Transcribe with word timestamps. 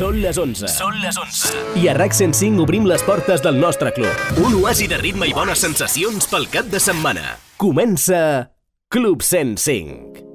Són 0.00 0.16
les 0.22 0.38
11. 0.40 0.68
Són 0.72 0.94
les 1.02 1.18
11. 1.20 1.50
I 1.76 1.90
a 1.90 1.94
RAC 1.98 2.14
105 2.16 2.62
obrim 2.64 2.86
les 2.88 3.04
portes 3.04 3.42
del 3.44 3.58
nostre 3.60 3.92
club. 3.92 4.22
Un 4.40 4.56
oasi 4.62 4.88
de 4.88 4.96
ritme 5.02 5.28
i 5.28 5.36
bones 5.36 5.60
sensacions 5.60 6.30
pel 6.30 6.48
cap 6.48 6.72
de 6.72 6.80
setmana. 6.80 7.36
Comença 7.60 8.22
Club 8.88 9.20
105. 9.20 10.29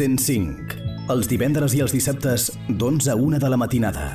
105. 0.00 0.78
Els 1.12 1.28
divendres 1.28 1.74
i 1.76 1.82
els 1.84 1.92
dissabtes 1.92 2.48
d'11 2.70 3.12
a 3.12 3.20
1 3.20 3.40
de 3.42 3.52
la 3.52 3.58
matinada. 3.60 4.06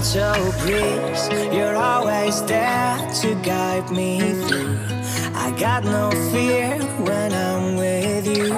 gentle 0.00 0.52
breeze. 0.60 1.28
You're 1.52 1.76
always 1.76 2.42
there 2.44 2.98
to 3.20 3.34
guide 3.42 3.90
me 3.90 4.20
through. 4.46 4.78
I 5.34 5.52
got 5.58 5.84
no 5.84 6.10
fear 6.32 6.78
when 7.02 7.32
I'm 7.32 7.76
with 7.76 8.26
you. 8.26 8.48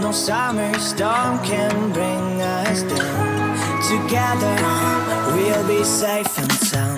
No 0.00 0.12
summer 0.12 0.72
storm 0.78 1.38
can 1.44 1.92
bring 1.92 2.42
us 2.42 2.82
down. 2.82 3.58
Together, 3.88 4.56
we'll 5.34 5.66
be 5.66 5.82
safe 5.84 6.38
and 6.38 6.52
sound. 6.52 6.97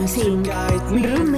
Dancing. 0.00 1.29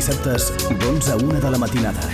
dissabtes 0.00 0.52
d'11 0.80 1.10
a 1.12 1.16
1 1.16 1.40
de 1.40 1.50
la 1.50 1.58
matinada. 1.58 2.09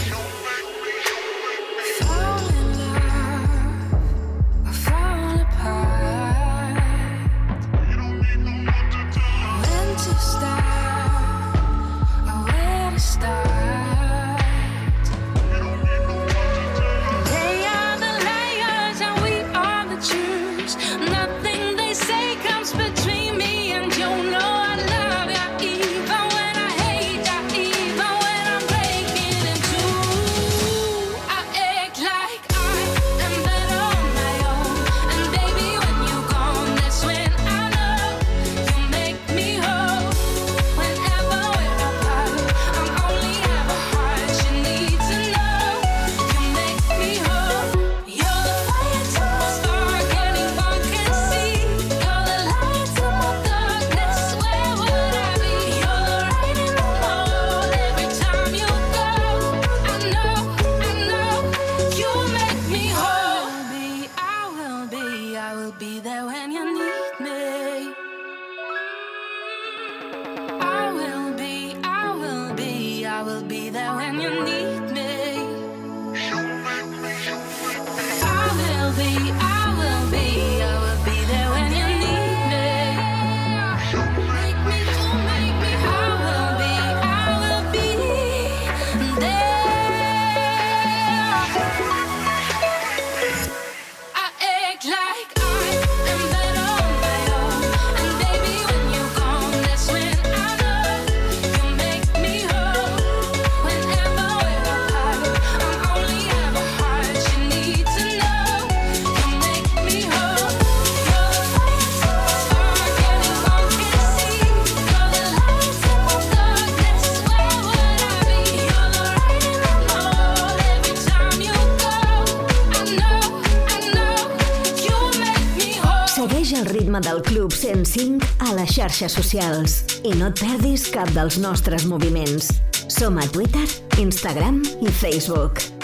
Fem 127.77 127.85
5 127.85 128.27
a 128.41 128.55
les 128.57 128.71
xarxes 128.73 129.13
socials 129.19 129.75
i 130.01 130.15
no 130.17 130.31
et 130.31 130.41
perdis 130.41 130.87
cap 130.95 131.13
dels 131.13 131.37
nostres 131.43 131.85
moviments. 131.85 132.49
Som 132.89 133.21
a 133.21 133.29
Twitter, 133.37 133.69
Instagram 134.01 134.63
i 134.81 134.99
Facebook. 135.05 135.76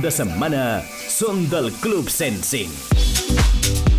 De 0.00 0.10
setmana 0.14 0.64
són 1.10 1.46
del 1.52 1.70
Club 1.82 2.08
105. 2.12 3.89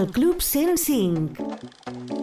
Al 0.00 0.10
Club 0.10 0.40
105. 0.40 2.19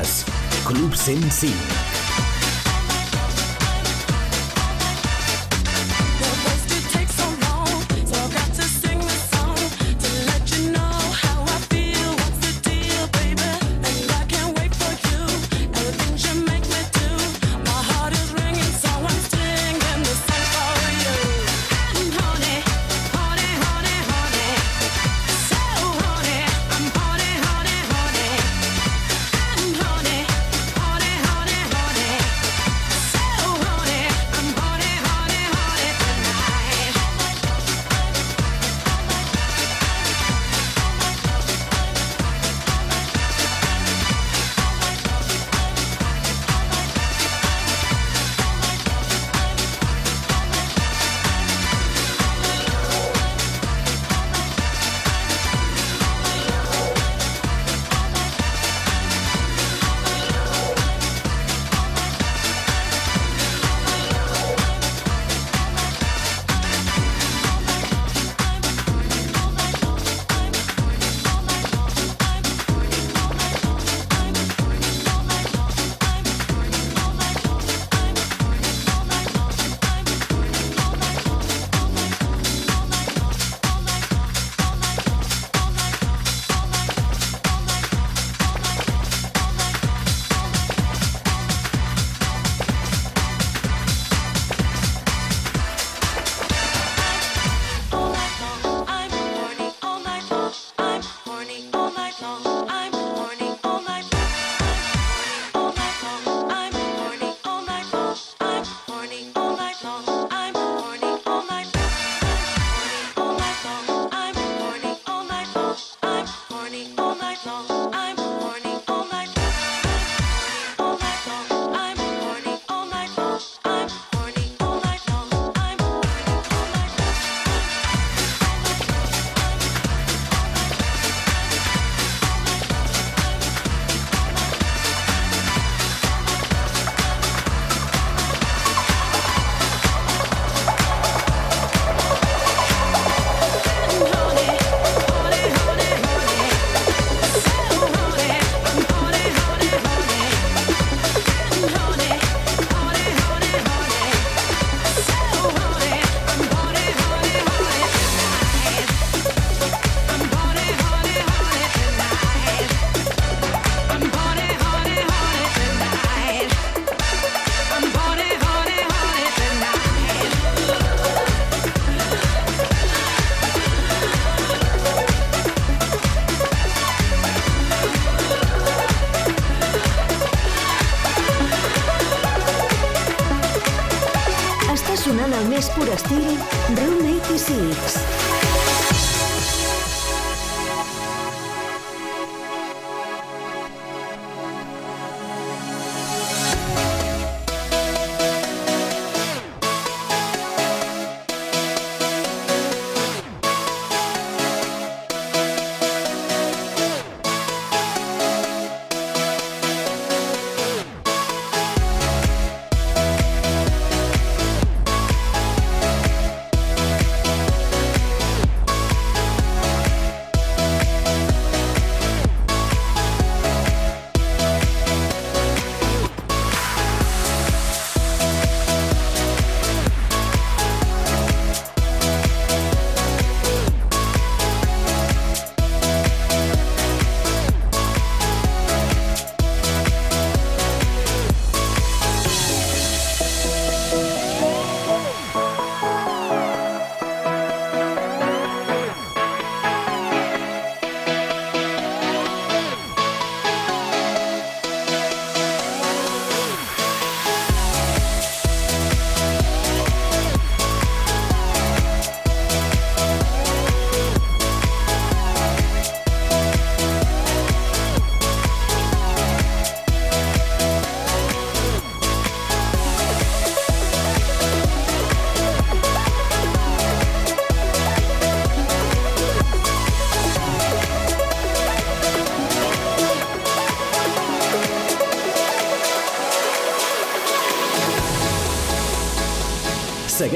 Podcast 0.00 0.24
Club 0.64 0.94
Sensei. 0.96 1.89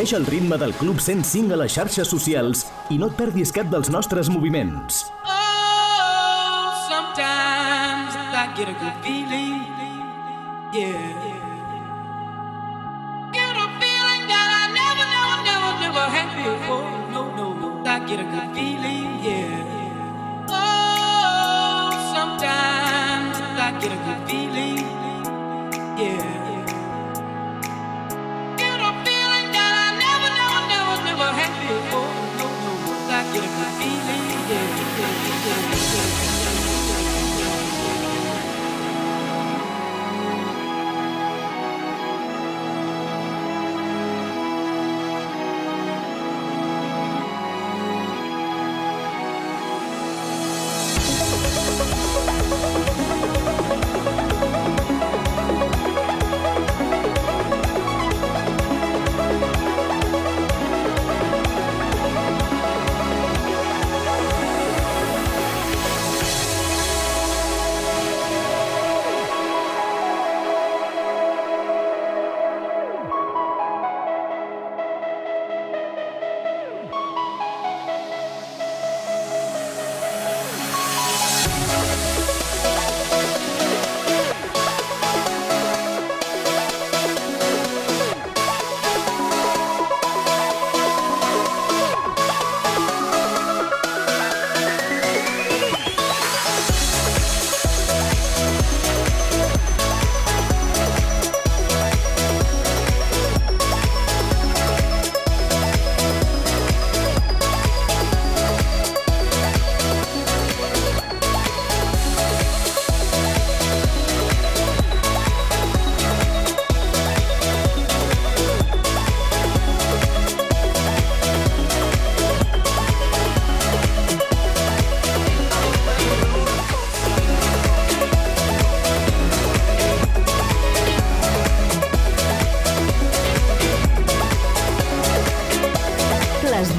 Segueix 0.05 0.21
el 0.21 0.27
ritme 0.27 0.57
del 0.61 0.75
Club 0.77 0.99
105 1.01 1.55
a 1.55 1.59
les 1.63 1.73
xarxes 1.73 2.11
socials 2.13 2.67
i 2.93 2.99
no 3.01 3.09
et 3.09 3.17
perdis 3.17 3.55
cap 3.57 3.71
dels 3.73 3.89
nostres 3.95 4.29
moviments. 4.29 5.01
Oh, 5.25 6.69
sometimes 6.91 8.13
I 8.37 8.45
get 8.53 8.69
a 8.69 8.77
good 8.85 9.01
feeling. 9.01 9.54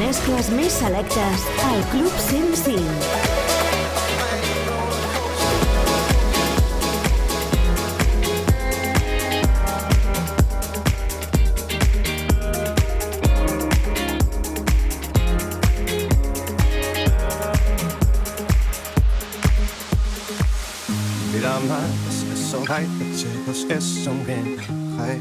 mescles 0.06 0.52
més 0.54 0.76
selectes 0.84 1.48
al 1.66 1.82
Club 1.94 2.14
105. 2.28 3.34
nej, 22.66 22.86
til 23.18 23.30
hos 23.48 23.66
os 23.78 23.84
som 24.04 24.18
en 24.28 24.48
hej. 25.00 25.20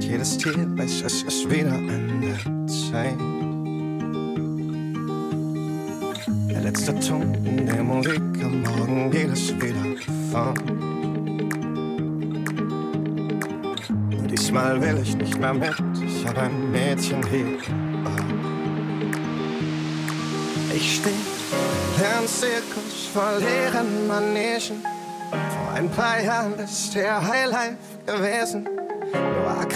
Und 0.00 0.08
jedes 0.08 0.38
Tier 0.38 0.54
weiß, 0.78 1.02
es 1.02 1.22
ist 1.24 1.50
wieder 1.50 1.74
an 1.74 2.22
der 2.22 2.38
Zeit. 2.66 3.20
Der 6.48 6.60
letzte 6.62 6.98
Ton 7.00 7.34
in 7.44 7.66
der 7.66 7.82
Musik 7.82 8.22
am 8.42 8.62
Morgen 8.62 9.10
geht 9.10 9.28
es 9.28 9.54
wieder 9.56 10.00
fort. 10.32 10.58
Und 13.90 14.30
diesmal 14.30 14.80
will 14.80 15.00
ich 15.02 15.14
nicht 15.18 15.38
mehr 15.38 15.52
mit, 15.52 15.74
ich 16.02 16.26
hab 16.26 16.38
ein 16.38 16.70
Mädchen 16.72 17.22
hier. 17.26 17.58
Ich 20.74 20.94
steh 20.94 21.10
im 21.10 22.26
Zirkus 22.26 23.10
vor 23.12 23.38
leeren 23.38 24.06
Manegen. 24.06 24.82
Vor 25.30 25.74
ein 25.74 25.90
paar 25.90 26.22
Jahren 26.22 26.58
ist 26.58 26.94
der 26.94 27.20
Highlife 27.20 27.76
gewesen. 28.06 28.66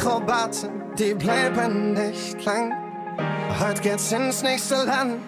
Akrobaten, 0.05 0.83
die 0.99 1.15
bleiben 1.15 1.95
nicht 1.95 2.45
lang. 2.45 2.73
Heute 3.59 3.81
geht's 3.81 4.13
ins 4.13 4.43
nächste 4.43 4.75
Land. 4.75 5.23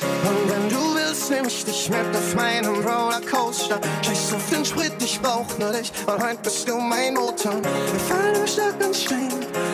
Und 0.00 0.50
wenn 0.50 0.68
du 0.68 0.94
willst, 0.96 1.30
nehm 1.30 1.46
ich 1.46 1.64
dich 1.64 1.88
mit 1.88 2.16
auf 2.16 2.34
meinem 2.34 2.74
Rollercoaster. 2.74 3.80
Scheiß 4.02 4.34
auf 4.34 4.50
den 4.50 4.64
Sprit, 4.64 4.92
ich 4.98 5.20
brauch 5.20 5.46
nur 5.58 5.70
dich. 5.70 5.92
Und 6.04 6.20
heute 6.20 6.38
bist 6.42 6.68
du 6.68 6.76
mein 6.78 7.14
Motor. 7.14 7.62
Wir 7.62 8.00
fallen 8.08 8.34
im 8.34 8.46
Stock 8.46 8.74
und 8.84 8.96
Stein. 8.96 9.30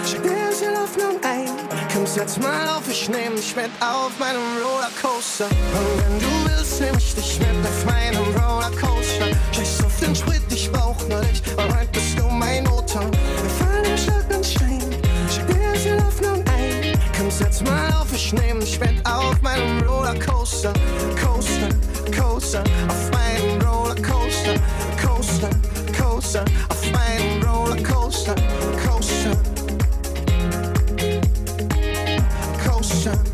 Schick 0.06 0.22
mir 0.22 0.48
das 0.50 0.60
Laufen 0.60 1.16
ein. 1.24 1.48
Komm, 1.90 2.06
setz 2.06 2.38
mal 2.38 2.68
auf, 2.68 2.86
ich 2.90 3.08
nehm 3.08 3.34
dich 3.34 3.56
mit 3.56 3.70
auf 3.80 4.12
meinem 4.18 4.42
Rollercoaster. 4.62 5.46
Und 5.46 6.04
wenn 6.04 6.18
du 6.18 6.50
willst, 6.50 6.80
nehm 6.82 6.98
ich 6.98 7.14
dich 7.14 7.38
mit 7.38 7.48
auf 7.64 7.86
meinem 7.86 8.24
Rollercoaster. 8.36 9.28
Scheiß 9.52 9.84
auf 9.86 10.00
den 10.00 10.14
Sprit, 10.14 10.42
ich 10.50 10.70
brauch 10.70 11.08
nur 11.08 11.22
dich. 11.22 11.42
Mal 17.64 17.92
auf, 17.92 18.12
ich 18.12 18.32
nehm 18.32 18.60
dich 18.60 18.78
mit 18.80 19.04
auf 19.06 19.40
meinem 19.42 19.80
Rollercoaster. 19.86 20.72
Coaster, 21.22 21.68
Coaster, 22.16 22.64
auf 22.88 23.10
meinem 23.10 23.60
Rollercoaster. 23.62 24.54
Coaster, 25.04 25.50
Coaster, 25.98 26.44
auf 26.68 26.92
meinem 26.92 27.42
Rollercoaster. 27.42 28.34
Coaster. 28.84 29.36
Coaster. 32.64 33.31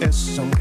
Der 0.00 0.10
Zirkus 0.12 0.57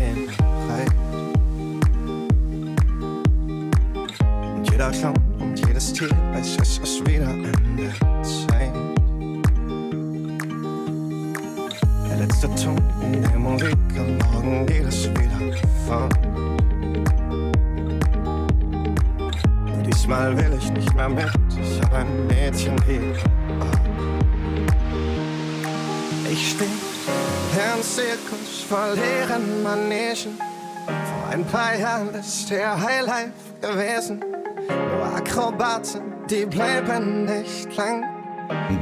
ist 32.28 32.50
der 32.50 32.76
Highlife 32.82 33.32
gewesen. 33.62 34.20
Nur 34.68 35.06
Akrobaten, 35.16 36.02
die 36.30 36.46
bleiben 36.46 37.24
nicht 37.24 37.74
lang. 37.78 38.04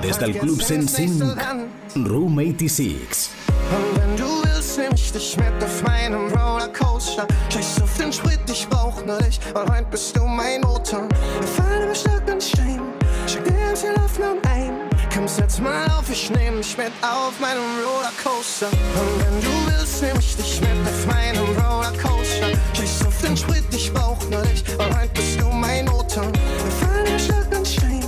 Des 0.02 0.18
del 0.18 0.34
Club 0.34 0.60
105, 0.60 1.22
Room 2.10 2.38
86. 2.38 3.30
Und 3.70 4.02
wenn 4.02 4.18
du 4.18 4.44
willst, 4.44 4.78
nehm 4.80 4.92
ich 4.96 5.12
dich 5.12 5.38
mit 5.38 5.64
auf 5.64 5.84
meinem 5.84 6.28
Rollercoaster. 6.34 7.28
Scheiß 7.54 7.84
auf 7.84 7.98
den 7.98 8.12
Sprit, 8.12 8.40
ich 8.50 8.68
brauch 8.68 9.06
nur 9.06 9.20
dich. 9.20 9.40
Und 9.54 9.70
heute 9.70 9.88
bist 9.92 10.18
du 10.18 10.26
mein 10.26 10.62
Motor. 10.62 11.08
Wir 11.40 11.48
fallen 11.48 11.84
über 11.84 11.96
Stock 11.96 12.24
und 12.32 12.42
Stein. 12.42 12.82
Schick 13.28 13.44
dir 13.44 13.54
ganz 13.54 13.82
viel 13.82 13.96
Hoffnung 14.02 14.38
ein. 14.50 14.74
Komm, 15.14 15.28
setz 15.28 15.60
mal 15.60 15.86
auf, 15.92 16.10
ich 16.10 16.32
nehm 16.32 16.58
dich 16.58 16.76
mit 16.78 16.92
auf 17.02 17.40
meinem 17.40 17.62
Rollercoaster. 17.86 18.70
Und 18.70 19.22
wenn 19.22 19.42
du 19.42 19.72
willst, 19.72 20.02
nehm 20.02 20.18
ich 20.20 20.36
dich 20.36 20.62
mit 20.62 20.70
auf 20.88 21.06
meinem 21.06 21.46
Rollercoaster. 21.46 22.45
Auf 23.16 23.22
den 23.22 23.38
Sprit, 23.38 23.64
ich 23.72 23.94
brauch 23.94 24.18
nur 24.30 24.42
dich. 24.42 24.62
Und 24.78 24.94
heute 24.94 25.08
bist 25.14 25.40
du 25.40 25.46
mein 25.48 25.86
Motor. 25.86 26.26
Wir 26.34 26.72
fallen 26.86 27.08
über 27.08 27.18
Stock 27.18 27.58
und 27.58 27.66
Stein. 27.66 28.04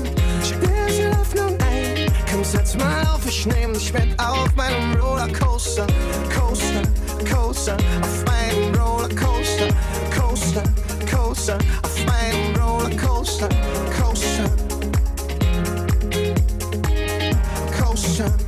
Schick 0.45 0.59
dir 0.59 0.67
ganz 0.67 0.91
viel 0.91 1.17
Hoffnung 1.17 1.57
ein. 1.61 2.11
Komm, 2.29 2.43
setz 2.43 2.75
mal 2.75 3.03
auf, 3.03 3.25
ich 3.25 3.45
nehm 3.45 3.73
dich 3.73 3.93
mit 3.93 4.19
auf 4.19 4.53
meinem 4.55 4.99
Rollercoaster. 4.99 5.87
Coaster, 6.35 6.81
Coaster, 7.31 7.77
auf 8.01 8.25
meinem 8.25 8.75
Rollercoaster. 8.75 9.69
Coaster, 10.13 10.63
Coaster, 11.09 11.57
auf 11.83 12.05
meinem 12.05 12.55
Rollercoaster. 12.61 13.47
Coaster. 13.97 14.51
Coaster. 17.79 18.46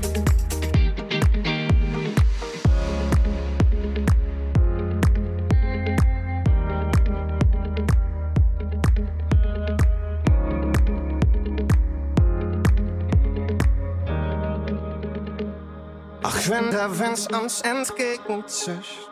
Ach, 16.50 16.52
wenn 16.52 16.72
der 16.72 17.00
Wind 17.00 17.28
uns 17.42 17.62
entgegenzischt, 17.62 19.10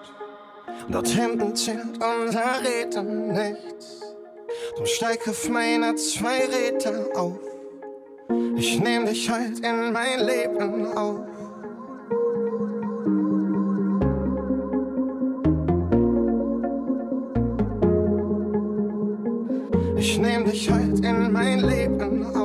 dort 0.90 1.08
hinten 1.08 1.56
zählt 1.56 2.00
unser 2.04 2.64
Räten 2.64 3.28
nichts, 3.34 4.02
dann 4.76 4.86
steig 4.86 5.28
auf 5.28 5.50
meine 5.50 5.96
zwei 5.96 6.46
Räder 6.46 7.08
auf. 7.16 7.40
Ich 8.56 8.80
nehm 8.80 9.06
dich 9.06 9.30
halt 9.30 9.60
in 9.60 9.94
mein 9.94 10.20
Leben 10.20 10.98
auf. 10.98 11.26
Ich 19.98 20.18
nehm 20.18 20.46
dich 20.46 20.72
halt 20.72 21.00
in 21.06 21.32
mein 21.32 21.60
Leben 21.60 22.26
auf. 22.26 22.37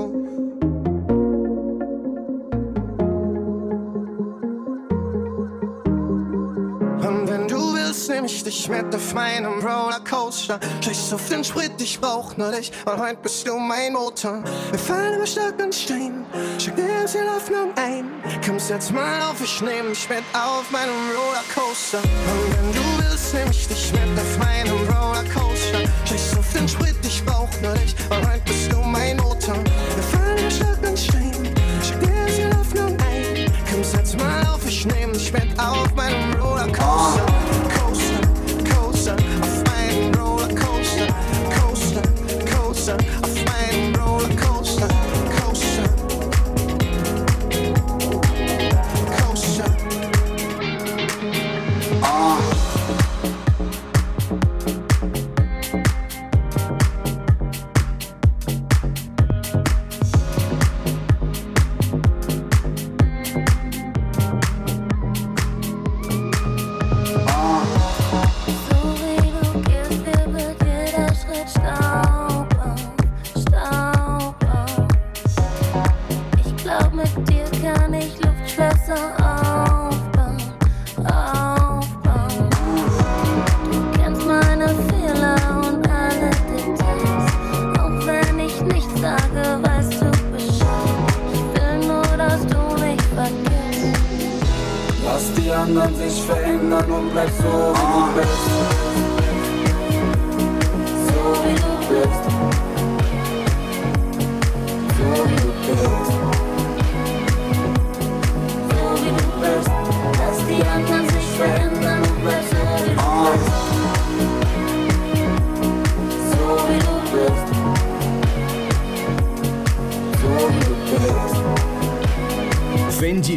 Dich 8.53 8.69
mit 8.69 8.95
auf 8.95 9.15
meinem 9.15 9.61
Rollercoaster. 9.61 10.61
Scheiß 10.85 11.15
auf 11.15 11.29
den 11.29 11.43
Sprit, 11.43 11.73
ich 11.79 11.99
brauch 11.99 12.37
nur 12.37 12.53
dich. 12.53 12.71
Und 12.85 12.99
heute 12.99 13.17
bist 13.23 13.47
du 13.49 13.57
mein 13.57 13.95
Motor. 13.95 14.43
Wir 14.71 14.79
fallen 14.79 15.15
über 15.15 15.27
Stock 15.27 15.55
und 15.63 15.75
Stein. 15.75 16.27
Schick 16.59 16.77
dir 16.77 17.09
viel 17.09 17.29
Hoffnung 17.29 17.73
ein. 17.77 18.11
Komm, 18.45 18.59
setz 18.59 18.91
mal 18.91 19.23
auf, 19.23 19.41
ich 19.43 19.61
nehm 19.63 19.89
dich 19.89 20.09
mit 20.09 20.25
auf 20.35 20.71
meinem 20.71 20.93
Rollercoaster. 21.17 21.99
Und 21.99 22.57
wenn 22.57 22.73
du 22.75 22.83
willst, 22.99 23.35
nehm 23.35 23.51
ich 23.51 23.69
dich 23.69 23.93
mit 23.93 24.19
auf 24.21 24.39
meinem 24.39 24.77
Rollercoaster. 24.77 25.81
Scheiß 26.05 26.39
auf 26.39 26.53
den 26.53 26.69
Sprit, 26.69 26.97
ich 27.03 27.25
brauch 27.25 27.49
nur 27.63 27.73
dich. 27.75 27.95
Und 28.11 28.29
heute 28.29 28.43
bist 28.45 28.71
du 28.71 28.77
mein 28.83 29.17
Motor. 29.17 29.57
Wir 29.95 30.03
fallen 30.13 30.39
über 30.39 30.51
Stock 30.51 30.89
und 30.89 30.99
Stein. 30.99 31.55
Schick 31.83 32.01
dir 32.01 32.29
viel 32.29 32.59
Hoffnung 32.59 32.97
ein. 33.01 33.53
Komm, 33.71 33.83
setz 33.83 34.15
mal 34.17 34.47
auf, 34.47 34.61
ich 34.67 34.85
nehm 34.85 35.13
dich 35.13 35.33
mit 35.33 35.59
auf 35.59 35.95
meinem 35.95 36.35
Rollercoaster. 36.35 37.32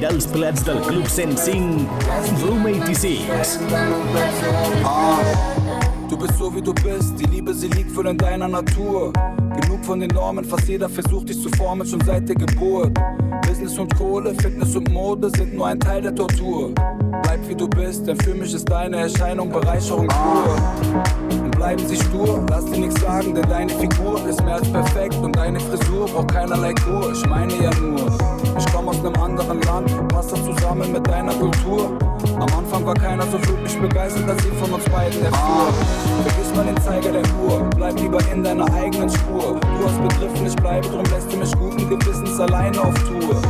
Els 0.06 0.28
plats 0.28 0.64
del 0.64 0.80
Club 0.82 1.08
105, 1.08 1.88
Room 2.44 2.64
86. 2.64 3.22
Du 6.08 6.18
bist 6.18 6.38
so 6.38 6.54
wie 6.54 6.62
du 6.62 6.74
bist, 6.76 7.20
die 7.20 7.26
Liebe, 7.26 7.52
sie 7.56 7.70
liegt 7.70 7.92
voll 7.92 8.08
in 8.08 8.18
deiner 8.18 8.48
Natur. 8.48 9.12
Genug 9.60 9.84
von 9.84 10.00
den 10.00 10.10
Normen, 10.10 10.46
fast 10.46 10.68
jeder 10.68 10.88
versucht 10.90 11.30
dich 11.30 11.42
zu 11.42 11.50
formen, 11.58 11.88
schon 11.88 12.02
seit 12.02 12.30
der 12.30 12.36
Geburt. 12.36 12.94
Business 13.48 13.80
und 13.80 13.96
Kohle, 13.96 14.36
Fitness 14.36 14.76
und 14.76 14.92
Mode 14.92 15.32
sind 15.38 15.56
nur 15.56 15.66
ein 15.66 15.80
Teil 15.80 16.04
der 16.04 16.14
Tortur. 16.14 16.72
Bleib 17.24 17.48
wie 17.48 17.56
du 17.56 17.68
bist, 17.68 18.06
denn 18.06 18.20
für 18.20 18.36
mich 18.36 18.54
ist 18.54 18.70
deine 18.70 18.98
Erscheinung 18.98 19.50
Bereicherung 19.50 20.08
pur. 20.08 20.56
Und 21.32 21.52
bleiben 21.52 21.84
sie 21.88 21.96
stur, 21.96 22.46
lass 22.50 22.66
dir 22.66 22.80
nichts 22.80 23.02
sagen, 23.02 23.34
denn 23.34 23.50
deine 23.50 23.72
Figur 23.72 24.24
ist 24.28 24.44
mehr 24.44 24.56
als 24.56 24.72
perfekt 24.72 25.16
und 25.16 25.36
deine 25.36 25.60
Frisur 25.60 26.06
braucht 26.06 26.32
keinerlei 26.32 26.74
Kur. 26.76 27.12
Ich 27.12 27.26
meine 27.26 27.54
ja 27.56 27.72
nur, 27.80 28.45
einem 29.06 29.22
anderen 29.22 29.62
Land, 29.62 30.08
passt 30.10 30.32
das 30.32 30.44
zusammen 30.44 30.92
mit 30.92 31.08
deiner 31.08 31.34
Kultur. 31.34 31.98
Am 32.36 32.58
Anfang 32.58 32.86
war 32.86 32.96
keiner 32.96 33.24
so 33.26 33.34
wirklich 33.48 33.80
begeistert, 33.80 34.28
als 34.28 34.44
ich 34.44 34.54
von 34.54 34.72
uns 34.74 34.86
beiden 34.86 35.24
erfuhr. 35.24 35.74
Vergiss 36.24 36.56
mal 36.56 36.66
den 36.66 36.78
Zeiger 36.82 37.12
der 37.12 37.24
Uhr, 37.44 37.70
bleib 37.76 38.00
lieber 38.00 38.20
in 38.32 38.44
deiner 38.44 38.72
eigenen 38.74 39.10
Spur. 39.10 39.60
Du 39.62 39.86
hast 39.86 40.02
begriffen, 40.02 40.48
ich 40.48 40.56
bleibe, 40.56 40.88
drum 40.88 41.04
lässt 41.12 41.32
du 41.32 41.38
mich 41.38 41.52
guten 41.58 41.90
Gewissens 41.90 42.40
alleine 42.40 42.82
auf 42.82 42.94
Tour. 43.04 43.42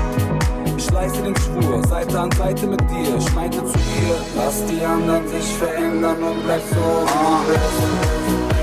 Ich 0.78 0.91
leiste 0.91 1.22
den 1.22 1.36
Schwur, 1.38 1.82
Seite 1.88 2.20
an 2.20 2.32
Seite 2.34 2.68
mit 2.68 2.82
dir. 2.82 3.15
Ich 3.18 3.34
meinte 3.34 3.58
zu 3.58 3.78
ihr, 3.78 4.15
lass 4.36 4.65
die 4.65 4.84
anderen 4.84 5.28
sich 5.30 5.54
verändern 5.54 6.22
und 6.22 6.44
bleib 6.44 6.62
so 6.70 6.76
wie 6.76 7.48
du 7.48 7.54
bist. 7.54 8.55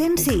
105. 0.00 0.39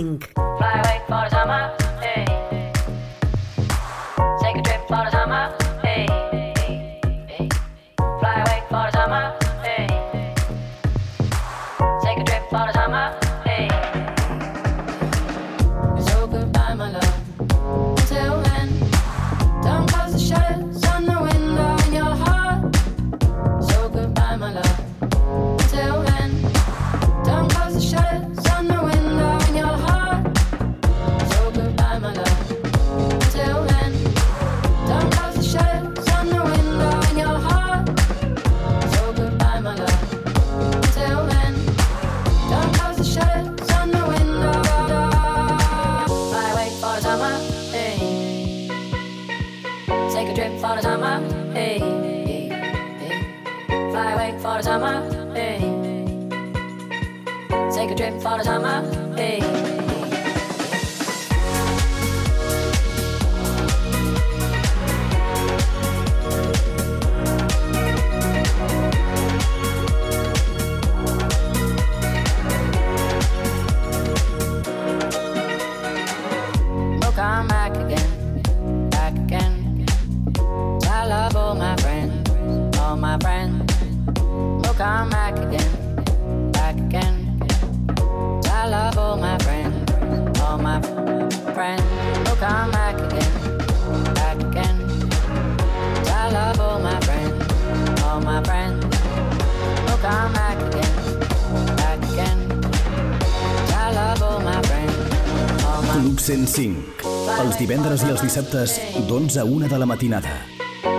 105. 106.50 107.06
Els 107.40 107.58
divendres 107.60 108.02
i 108.02 108.10
els 108.10 108.22
dissabtes 108.24 108.74
d'11 109.06 109.38
a 109.42 109.44
1 109.46 109.68
de 109.70 109.78
la 109.78 109.86
matinada. 109.86 110.32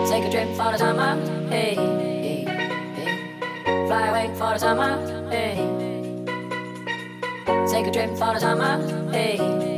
Take 0.07 0.27
a 0.27 0.31
trip 0.31 0.55
for 0.55 0.71
the 0.71 0.77
summer, 0.77 1.15
hey, 1.49 1.75
hey, 1.75 2.45
hey. 2.95 3.87
Fly 3.87 4.07
away 4.07 4.27
for 4.37 4.53
the 4.53 4.59
summer, 4.59 4.93
hey. 5.29 5.55
Take 7.67 7.87
a 7.87 7.91
trip 7.91 8.15
for 8.17 8.33
the 8.33 8.39
summer, 8.39 8.79
hey. 9.11 9.70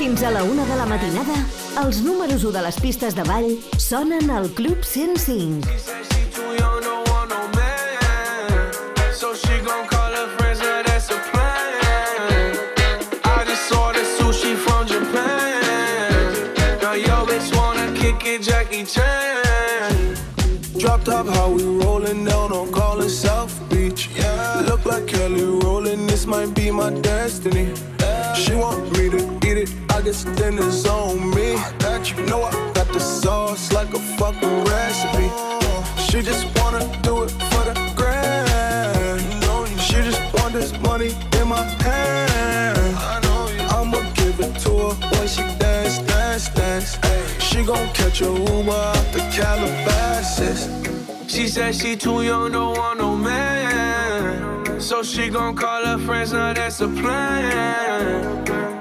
Fins 0.00 0.22
a 0.22 0.30
la 0.30 0.42
una 0.44 0.64
de 0.64 0.76
la 0.78 0.86
matinada, 0.88 1.34
els 1.82 1.98
números 2.00 2.46
1 2.48 2.54
de 2.56 2.62
les 2.64 2.80
pistes 2.80 3.18
de 3.18 3.26
ball 3.28 3.50
sonen 3.76 4.32
al 4.32 4.48
Club 4.56 4.80
105. 4.80 5.99
Guess 30.24 30.36
dinner's 30.36 30.86
on 30.86 31.30
me. 31.30 31.54
That 31.78 32.10
you 32.10 32.24
know 32.26 32.42
I 32.42 32.52
got 32.74 32.88
the 32.88 33.00
sauce 33.00 33.72
like 33.72 33.92
a 33.94 33.98
fucking 34.18 34.64
recipe. 34.64 35.30
She 36.02 36.22
just 36.22 36.46
wanna 36.58 36.84
do 37.02 37.22
it 37.24 37.30
for 37.30 37.64
the 37.64 37.74
grand. 37.96 39.80
She 39.80 39.96
just 39.96 40.20
want 40.34 40.54
this 40.54 40.72
money 40.80 41.14
in 41.40 41.48
my 41.48 41.62
hand. 41.84 42.96
I'ma 43.70 44.00
give 44.14 44.40
it 44.40 44.58
to 44.60 44.70
her 44.70 44.94
when 45.16 45.28
she 45.28 45.42
dance, 45.58 45.98
dance, 45.98 46.48
dance. 46.48 46.98
She 47.42 47.64
gon' 47.64 47.88
catch 47.94 48.20
a 48.20 48.26
Uber 48.26 48.72
out 48.72 49.12
the 49.12 49.20
Calabasas. 49.32 50.68
She 51.28 51.46
said 51.46 51.74
she 51.74 51.96
too 51.96 52.22
young, 52.22 52.52
don't 52.52 52.76
want 52.76 52.98
no 52.98 53.16
man. 53.16 54.80
So 54.80 55.02
she 55.02 55.28
gon' 55.28 55.54
call 55.54 55.84
her 55.84 55.98
friends, 55.98 56.32
now 56.32 56.52
that's 56.52 56.80
a 56.80 56.88
plan. 56.88 58.79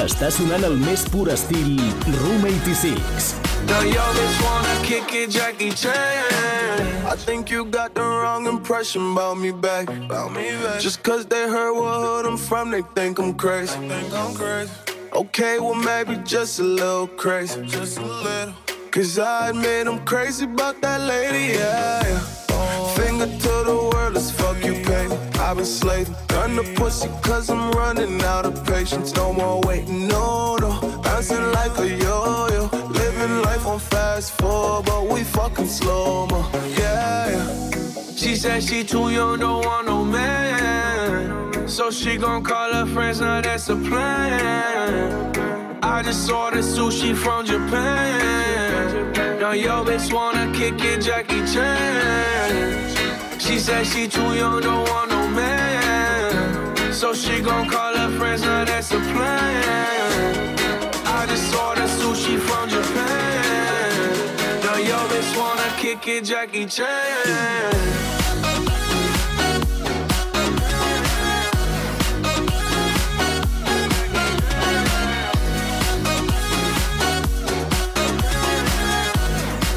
Està 0.00 0.30
sonant 0.32 0.62
el 0.64 0.78
més 0.80 1.02
pur 1.12 1.26
estil 1.28 1.74
Room 2.22 2.46
86. 2.48 3.34
Now 3.68 3.82
yo 3.84 4.04
bitch 4.16 4.38
wanna 4.40 4.76
kick 4.86 5.12
it, 5.12 5.28
Jackie 5.28 5.72
Chan. 5.76 6.80
I 7.04 7.16
think 7.16 7.50
you 7.50 7.66
got 7.66 7.94
the 7.94 8.00
wrong 8.00 8.46
impression 8.46 9.12
about 9.12 9.36
me 9.36 9.52
back. 9.52 9.90
About 9.90 10.32
me 10.32 10.56
back. 10.62 10.80
Just 10.80 11.02
cause 11.02 11.26
they 11.26 11.46
heard 11.46 11.74
what 11.74 12.00
hood 12.00 12.24
I'm 12.24 12.38
from, 12.38 12.70
they 12.70 12.80
think 12.94 13.18
I'm 13.18 13.34
crazy. 13.34 13.76
think 13.88 14.14
I'm 14.14 14.34
crazy. 14.34 14.72
Okay, 15.12 15.58
well 15.58 15.74
maybe 15.74 16.16
just 16.24 16.60
a 16.60 16.64
little 16.64 17.06
crazy. 17.06 17.60
Just 17.66 17.98
a 17.98 18.06
little. 18.06 18.54
Cause 18.90 19.18
I 19.18 19.50
admit 19.50 19.86
I'm 19.86 20.02
crazy 20.06 20.46
about 20.46 20.80
that 20.80 21.02
lady, 21.02 21.58
yeah. 21.58 22.00
yeah. 22.08 22.94
Finger 22.94 23.26
to 23.26 23.54
the 23.68 23.90
world, 23.92 24.14
let's 24.14 24.30
fuck 24.30 24.64
you. 24.64 24.79
I've 25.50 25.56
been 25.56 25.66
slaving, 25.66 26.14
done 26.28 26.54
the 26.54 26.62
pussy 26.76 27.08
cause 27.22 27.50
I'm 27.50 27.72
running 27.72 28.22
out 28.22 28.46
of 28.46 28.64
patience. 28.64 29.12
No 29.16 29.32
more 29.32 29.60
waiting, 29.62 30.06
no, 30.06 30.54
no. 30.58 31.00
Bouncing 31.02 31.42
like 31.50 31.76
a 31.76 31.88
yo-yo. 31.88 32.68
Living 32.86 33.42
life 33.42 33.66
on 33.66 33.80
fast 33.80 34.30
forward, 34.40 34.86
but 34.86 35.08
we 35.08 35.24
fucking 35.24 35.66
slow 35.66 36.28
mo. 36.28 36.48
Yeah, 36.78 37.30
yeah. 37.30 38.12
She 38.14 38.36
said 38.36 38.62
she 38.62 38.84
too 38.84 39.10
young, 39.10 39.40
don't 39.40 39.64
want 39.66 39.88
no 39.88 40.04
man. 40.04 41.66
So 41.66 41.90
she 41.90 42.16
gon' 42.16 42.44
call 42.44 42.72
her 42.72 42.86
friends, 42.86 43.20
now 43.20 43.40
that's 43.40 43.68
a 43.70 43.74
plan. 43.74 45.34
I 45.82 46.00
just 46.04 46.30
ordered 46.30 46.62
sushi 46.62 47.12
from 47.12 47.44
Japan. 47.44 49.12
Now 49.40 49.50
yo 49.50 49.84
bitch 49.84 50.12
wanna 50.12 50.52
kick 50.54 50.80
it, 50.84 51.00
Jackie 51.00 51.44
Chan. 51.52 53.40
She 53.40 53.58
said 53.58 53.84
she 53.84 54.06
too 54.06 54.34
young, 54.36 54.60
don't 54.60 54.88
want 54.88 55.10
no. 55.10 55.19
So 57.00 57.14
she 57.14 57.40
gon' 57.40 57.66
call 57.66 57.96
her 57.96 58.10
friends, 58.18 58.42
now 58.42 58.62
that's 58.62 58.92
a 58.92 58.98
plan. 58.98 60.58
I 61.06 61.24
just 61.26 61.54
ordered 61.56 61.88
sushi 61.88 62.38
from 62.38 62.68
Japan. 62.68 64.62
Now 64.62 64.76
yo 64.76 64.98
bitch 65.08 65.34
wanna 65.34 65.72
kick 65.78 66.06
it, 66.06 66.24
Jackie 66.24 66.66
Chan. 66.66 66.86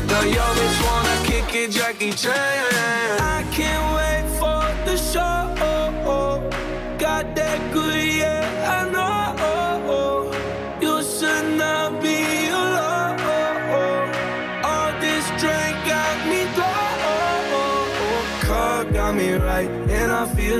Now 0.09 0.23
yo 0.23 0.45
bitch 0.57 0.79
wanna 0.85 1.15
kick 1.25 1.55
it, 1.55 1.71
Jackie 1.71 2.11
Chan. 2.11 3.52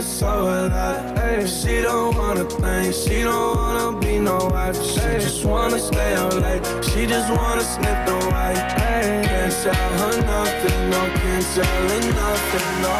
I 0.04 0.06
so 0.06 0.28
alive. 0.28 1.18
Ay, 1.18 1.46
she 1.46 1.82
don't 1.82 2.18
wanna 2.18 2.44
think, 2.44 2.94
she 2.94 3.24
don't 3.24 3.56
wanna 3.56 3.98
be 4.02 4.20
no 4.20 4.38
wife. 4.52 4.76
She 4.84 5.00
just 5.24 5.46
wanna 5.46 5.80
stay 5.80 6.14
out 6.16 6.36
late, 6.44 6.66
she 6.84 7.06
just 7.06 7.30
wanna 7.32 7.62
sniff 7.62 8.00
the 8.08 8.18
white. 8.32 8.64
Can't 8.76 9.54
tell 9.64 9.92
her 10.02 10.16
nothing, 10.34 10.90
no, 10.90 11.02
can't 11.22 11.46
tell 11.56 11.88
her 11.92 12.02
nothing, 12.20 12.72
no. 12.84 12.96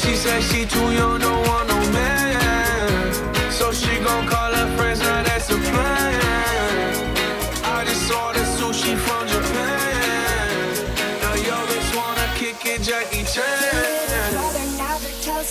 She 0.00 0.14
said 0.14 0.42
she 0.42 0.66
too 0.66 0.92
young, 0.92 1.20
don't 1.20 1.46
want 1.48 1.68
no 1.68 1.78
man. 1.96 3.12
So 3.50 3.72
she 3.72 3.98
gon' 4.04 4.26
call 4.26 4.52
her 4.52 4.68
friends, 4.76 5.00
now 5.00 5.22
that's 5.22 5.48
a 5.48 5.56
plan. 5.56 6.94
I 7.76 7.82
just 7.88 8.12
ordered 8.12 8.50
sushi 8.58 8.94
from 9.06 9.26
Japan. 9.32 10.68
Now 11.22 11.34
yo 11.48 11.56
bitch 11.70 11.90
wanna 11.96 12.26
kick 12.36 12.60
it, 12.72 12.82
Jackie 12.82 13.24
Chan. 13.24 13.93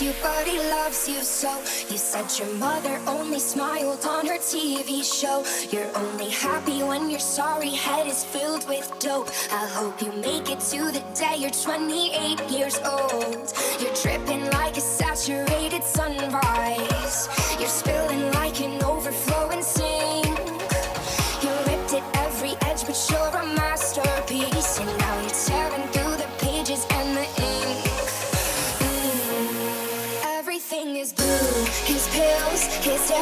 Brother 0.04 0.18
never 0.22 0.48
you, 0.48 0.60
but 0.60 0.70
loves 0.70 1.08
you 1.08 1.22
so. 1.22 1.58
You 1.90 1.98
said 1.98 2.28
your 2.38 2.54
mother 2.58 3.00
only 3.08 3.40
smiled 3.40 4.06
on 4.06 4.28
her 4.28 4.38
TV 4.38 5.04
show. 5.04 5.46
You're 5.72 5.90
only 5.96 6.30
happy 6.30 6.84
when 6.84 7.10
your 7.10 7.20
sorry 7.20 7.70
head 7.70 8.08
is 8.08 8.24
filled 8.24 8.68
with 8.68 8.92
dope. 9.00 9.30
I 9.52 9.66
hope 9.68 10.02
you 10.02 10.12
make 10.14 10.50
it 10.50 10.60
to 10.72 10.92
the 10.92 11.04
day 11.16 11.36
you're 11.38 11.52
28 11.52 12.50
years 12.50 12.80
old. 12.84 13.54
You're 13.80 13.96
dripping 14.02 14.44
like 14.52 14.76
a 14.76 14.82
saturated 14.82 15.84
sunrise. 15.84 17.30
You're 17.60 17.70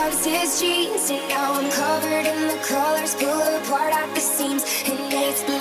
his 0.09 0.25
his 0.25 0.61
jeans. 0.61 1.09
And 1.09 1.27
now 1.29 1.53
I'm 1.53 1.69
covered 1.71 2.25
in 2.25 2.47
the 2.47 2.57
colors, 2.67 3.15
pull 3.15 3.41
apart 3.41 3.93
at 3.93 4.13
the 4.15 4.21
seams. 4.21 4.63
And 4.85 4.99
it's 5.13 5.43
blue. 5.43 5.57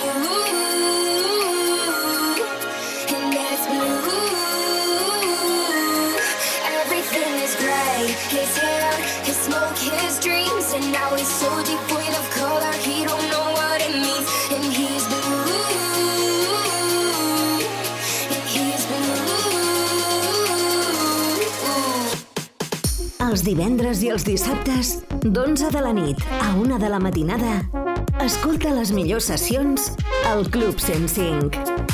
And 3.15 3.33
it's 3.33 3.65
blue. 3.69 4.01
Everything 6.79 7.33
is 7.45 7.55
gray. 7.55 8.15
His 8.37 8.57
hair, 8.57 8.91
his 9.23 9.37
smoke, 9.37 9.77
his 9.77 10.19
dreams. 10.19 10.73
And 10.73 10.91
now 10.91 11.15
he's 11.15 11.27
so 11.27 11.49
devoid 11.63 12.00
Els 23.31 23.45
divendres 23.47 24.01
i 24.03 24.09
els 24.11 24.25
dissabtes, 24.27 24.89
d'11 25.23 25.69
de 25.71 25.83
la 25.85 25.93
nit 25.95 26.19
a 26.41 26.49
1 26.59 26.81
de 26.83 26.89
la 26.91 26.99
matinada, 26.99 27.53
escolta 28.25 28.73
les 28.75 28.91
millors 28.91 29.31
sessions 29.31 29.87
al 30.33 30.43
Club 30.51 30.83
105. 30.83 31.90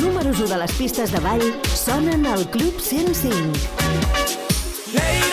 números 0.00 0.40
1 0.40 0.48
de 0.48 0.58
les 0.58 0.72
pistes 0.72 1.12
de 1.12 1.20
ball 1.20 1.42
sonen 1.74 2.26
al 2.26 2.48
Club 2.50 2.80
105. 2.80 3.34
Hey! 4.92 5.25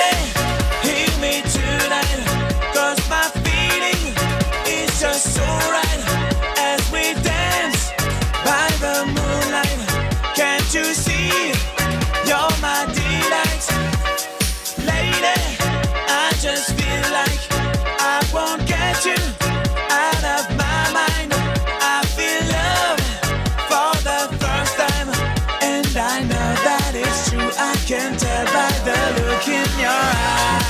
in 29.73 29.79
your 29.79 29.89
eyes. 29.89 30.62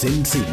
Sin 0.00 0.24
C. 0.24 0.49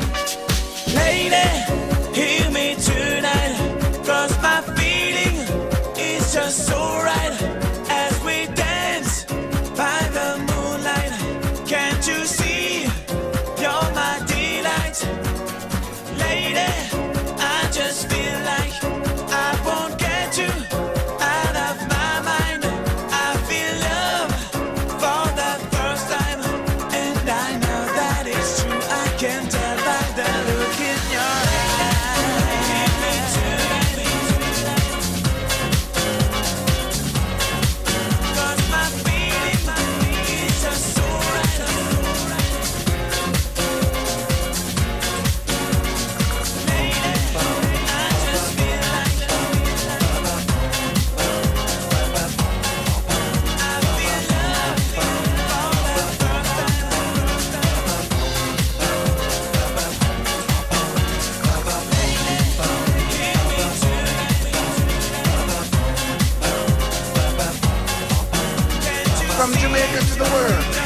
the 70.18 70.24
world. 70.24 70.76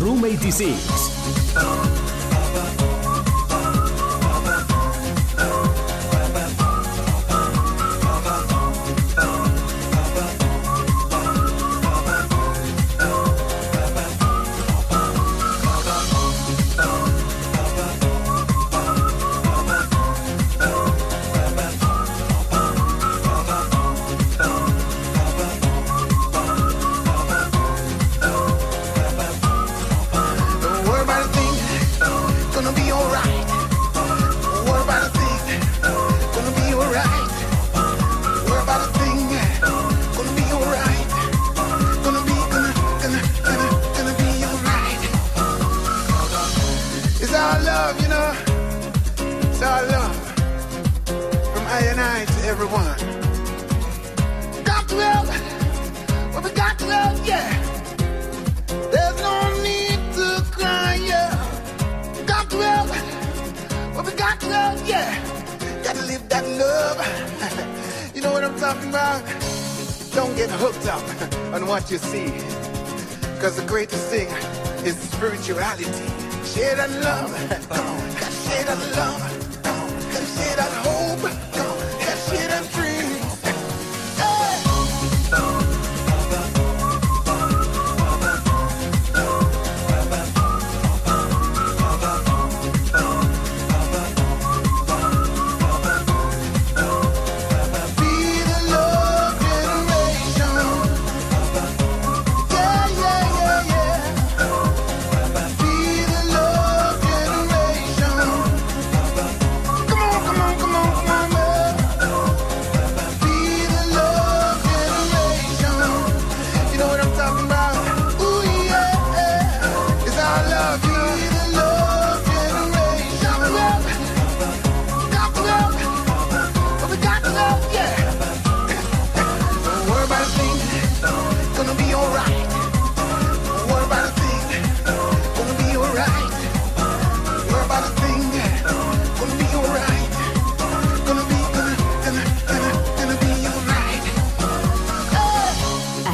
Room 0.00 0.24
86 0.24 1.15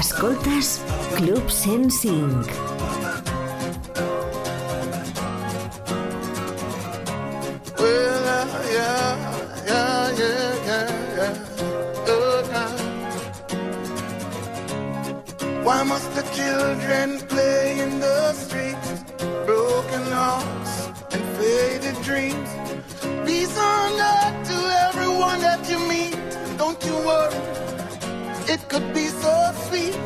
Escoltes 0.02 0.80
Club 1.14 1.48
105. 1.48 2.46
Why 15.62 15.84
must 15.84 16.12
the 16.16 16.22
children 16.34 17.20
play 17.28 17.78
in 17.78 18.00
the 18.00 18.32
streets? 18.32 19.04
Broken 19.46 20.02
hearts 20.10 20.90
and 21.12 21.22
faded 21.38 21.94
dreams. 22.02 22.50
Be 23.24 23.44
so 23.44 23.68
good 24.02 24.34
to 24.50 24.56
everyone 24.88 25.38
that 25.42 25.60
you 25.70 25.78
meet. 25.86 26.16
Don't 26.58 26.84
you 26.84 26.96
worry 27.06 27.61
it 28.52 28.68
could 28.68 28.92
be 28.92 29.06
so 29.06 29.34
sweet. 29.66 29.96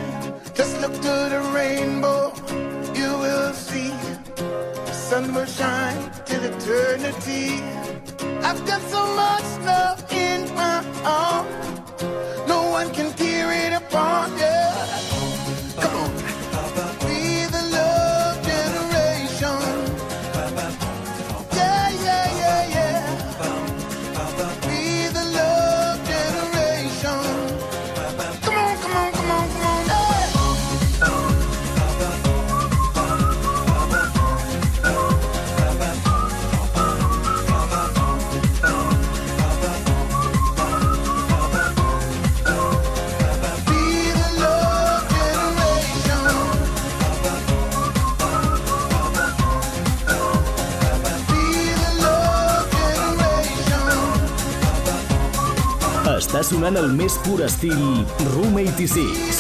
Just 0.54 0.80
look 0.80 0.94
to 1.06 1.14
the 1.34 1.40
rainbow, 1.52 2.32
you 2.94 3.10
will 3.24 3.52
see. 3.52 3.90
The 4.86 4.92
sun 4.92 5.34
will 5.34 5.50
shine 5.60 5.98
till 6.24 6.42
eternity. 6.44 7.60
I've 8.48 8.62
got 8.70 8.82
so 8.94 9.02
much 9.22 9.48
love 9.70 9.98
in 10.12 10.40
my 10.54 10.78
heart, 11.02 11.46
no 12.46 12.70
one 12.70 12.88
can 12.94 13.12
tear 13.14 13.50
it 13.64 13.72
apart. 13.72 14.30
Yeah. 14.38 14.55
sonant 56.46 56.76
el 56.78 56.92
més 56.94 57.16
pur 57.24 57.40
estil 57.42 57.80
Room 58.36 58.60
86. 58.62 59.35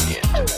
Yeah. 0.00 0.53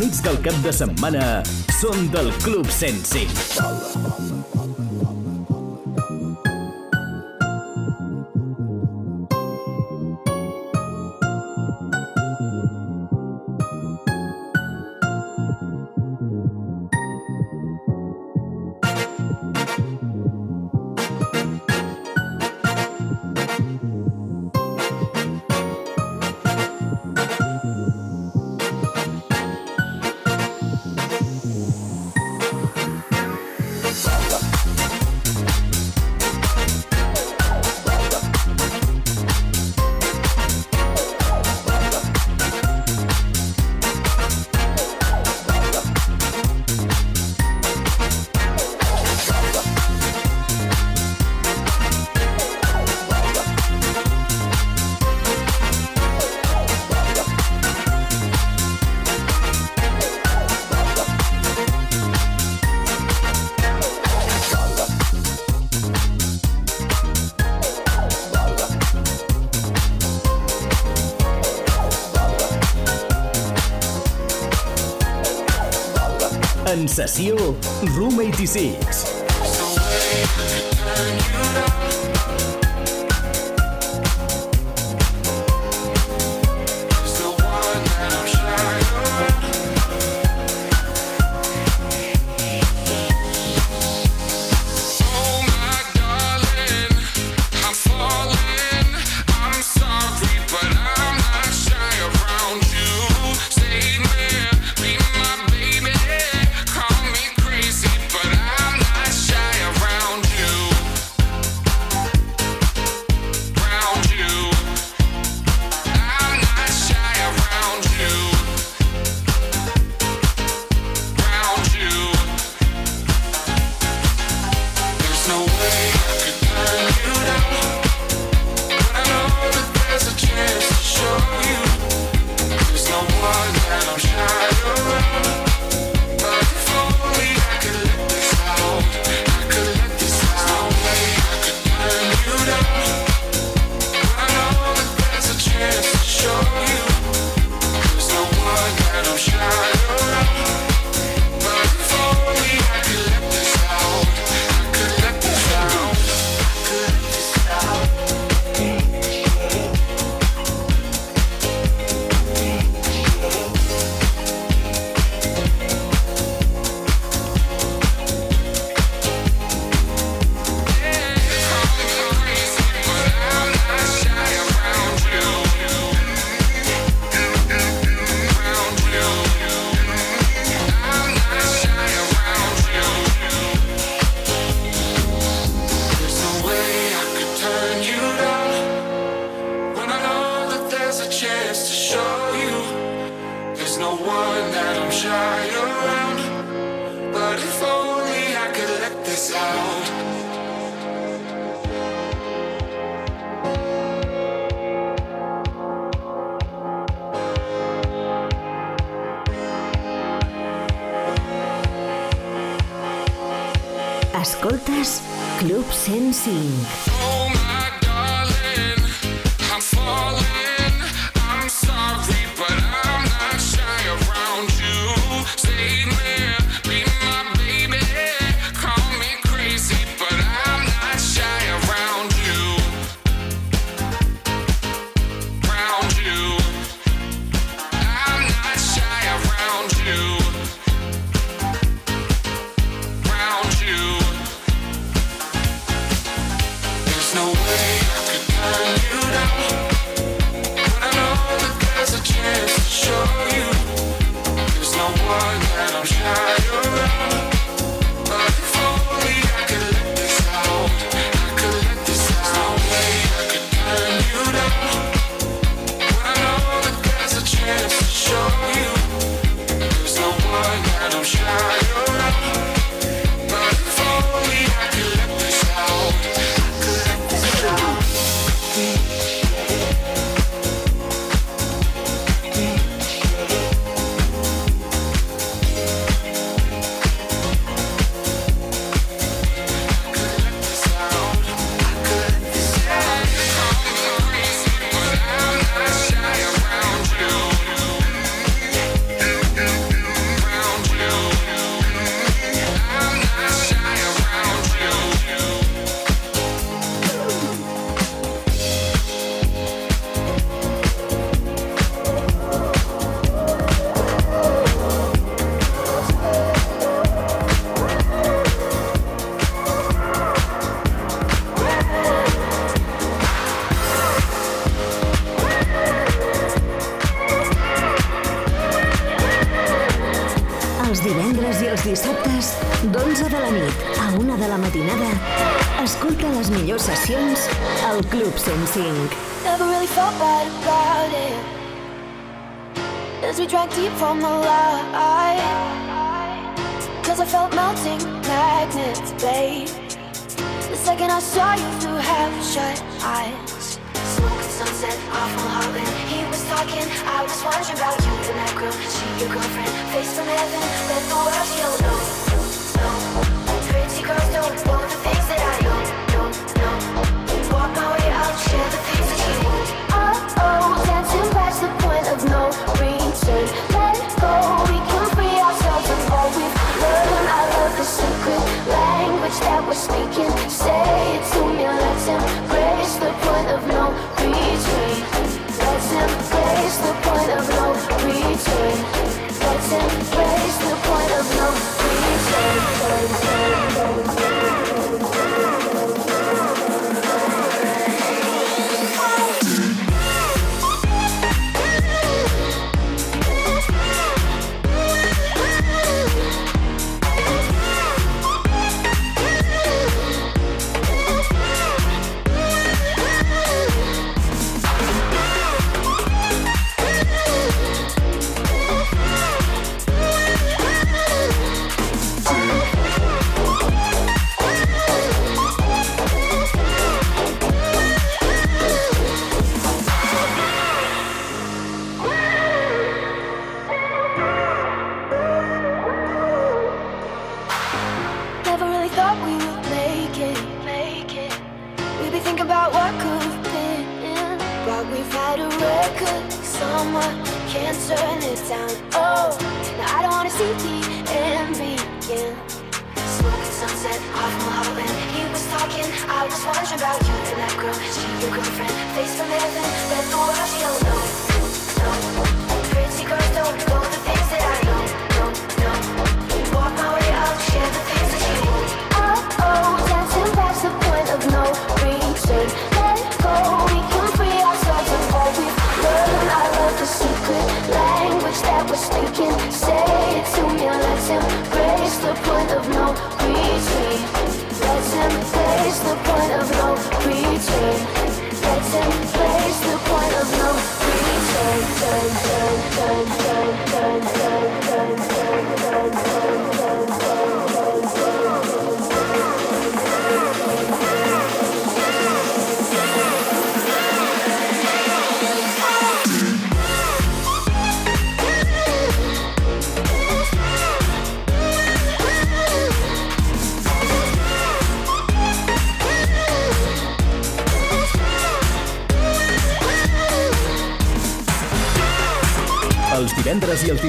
nits 0.00 0.20
del 0.24 0.36
cap 0.44 0.56
de 0.64 0.72
setmana 0.74 1.24
són 1.78 2.10
del 2.12 2.28
Club 2.44 2.68
105. 2.80 4.55
Concessió 76.86 77.34
Room 77.96 78.16
86. 78.20 79.16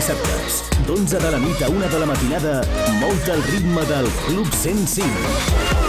dissabtes, 0.07 0.63
d'11 0.87 1.19
de 1.19 1.31
la 1.31 1.39
nit 1.39 1.61
a 1.61 1.69
1 1.69 1.89
de 1.91 1.99
la 1.99 2.05
matinada, 2.05 2.61
mou 3.01 3.11
el 3.11 3.43
ritme 3.51 3.83
del 3.91 4.07
Club 4.27 4.47
105. 4.53 5.86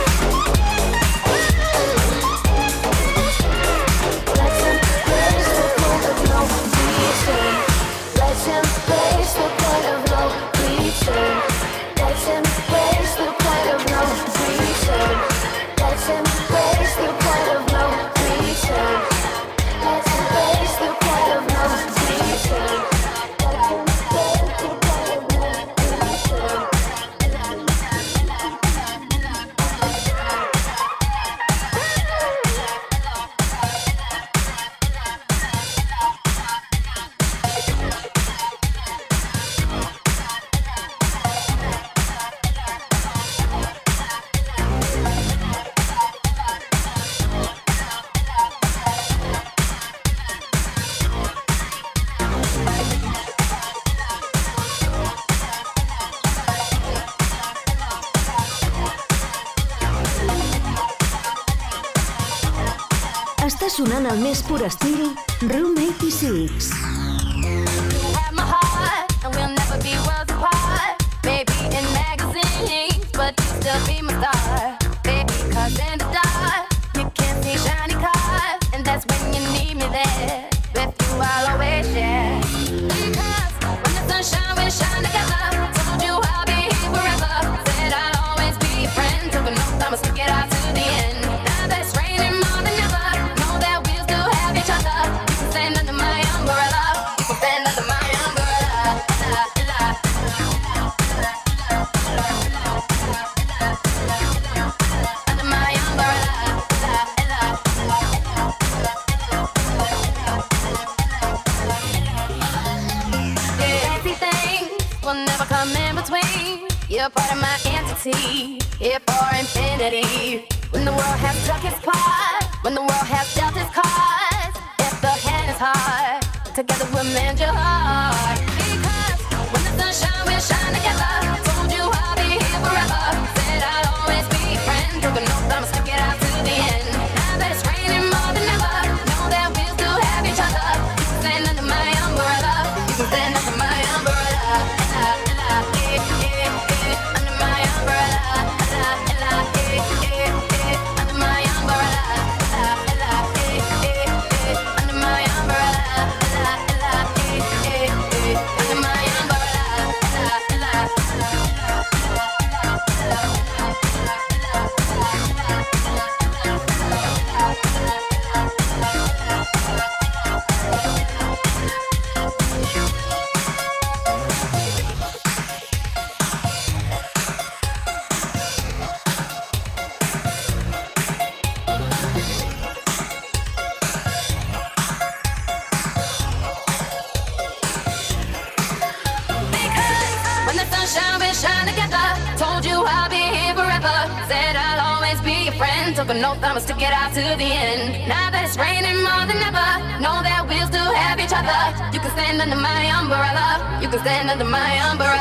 took 195.98 196.10
a 196.10 196.14
note 196.14 196.40
that 196.40 196.52
I'ma 196.52 196.60
stick 196.60 196.80
it 196.80 196.94
out 196.94 197.10
to 197.14 197.20
the 197.42 197.50
end. 197.50 198.06
Now 198.06 198.30
that 198.30 198.46
it's 198.46 198.56
raining 198.56 199.02
more 199.02 199.26
than 199.26 199.42
ever, 199.42 199.68
know 199.98 200.22
that 200.22 200.46
we'll 200.46 200.68
still 200.70 200.94
have 200.94 201.18
each 201.18 201.34
other. 201.34 201.58
You 201.92 201.98
can 201.98 202.12
stand 202.12 202.40
under 202.40 202.54
my 202.54 202.86
umbrella, 202.94 203.82
you 203.82 203.88
can 203.88 203.98
stand 204.06 204.30
under 204.30 204.44
my 204.44 204.78
umbrella. 204.90 205.18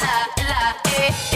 La, 0.00 0.16
la, 0.40 0.72
eh, 0.96 1.12
eh. 1.32 1.35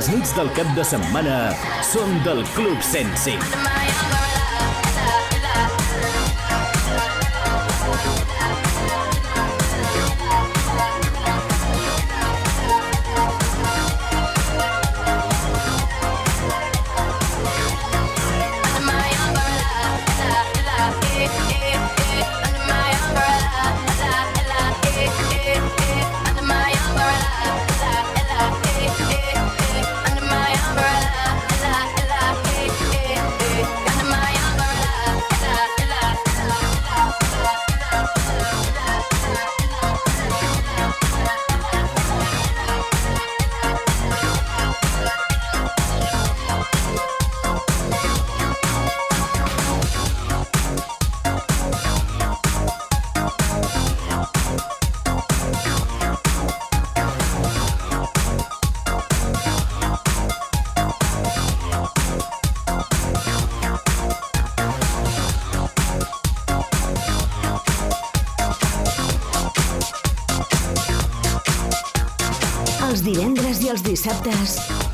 les 0.00 0.08
nits 0.14 0.30
del 0.32 0.48
cap 0.56 0.68
de 0.76 0.84
setmana 0.86 1.34
són 1.84 2.14
del 2.24 2.40
Club 2.54 2.80
105. 2.88 3.89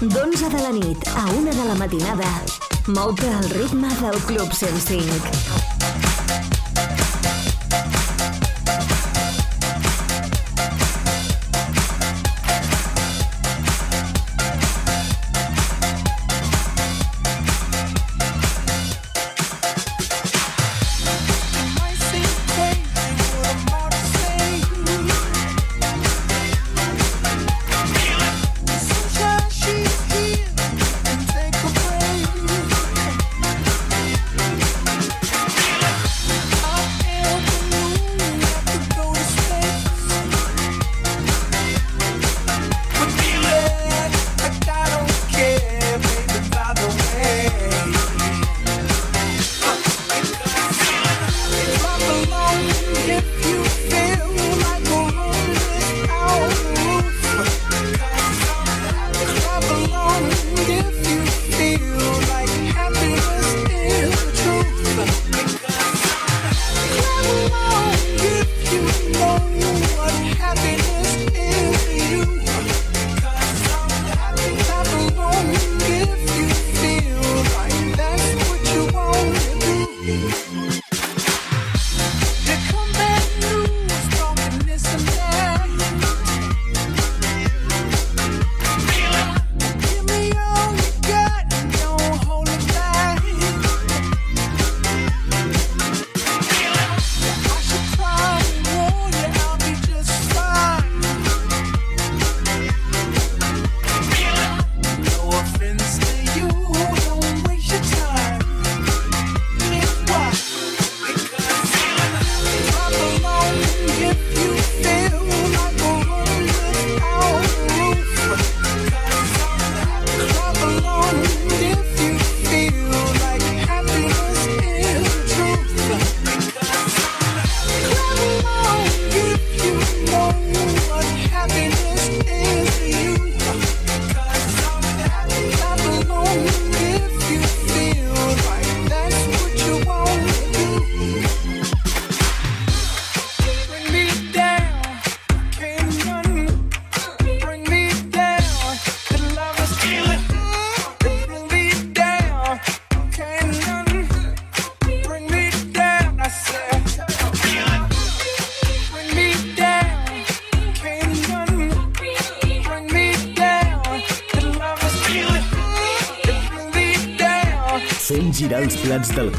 d'11 0.08 0.48
de 0.50 0.60
la 0.62 0.72
nit 0.72 1.08
a 1.14 1.24
1 1.32 1.50
de 1.50 1.64
la 1.64 1.74
matinada, 1.74 2.30
mouta 2.86 3.38
al 3.38 3.48
ritme 3.50 3.88
del 4.00 4.20
Club 4.26 4.52
105. 4.52 5.75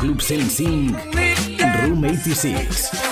Club 0.07 0.21
Sing 0.21 0.93
Room 1.83 2.05
86. 2.05 3.06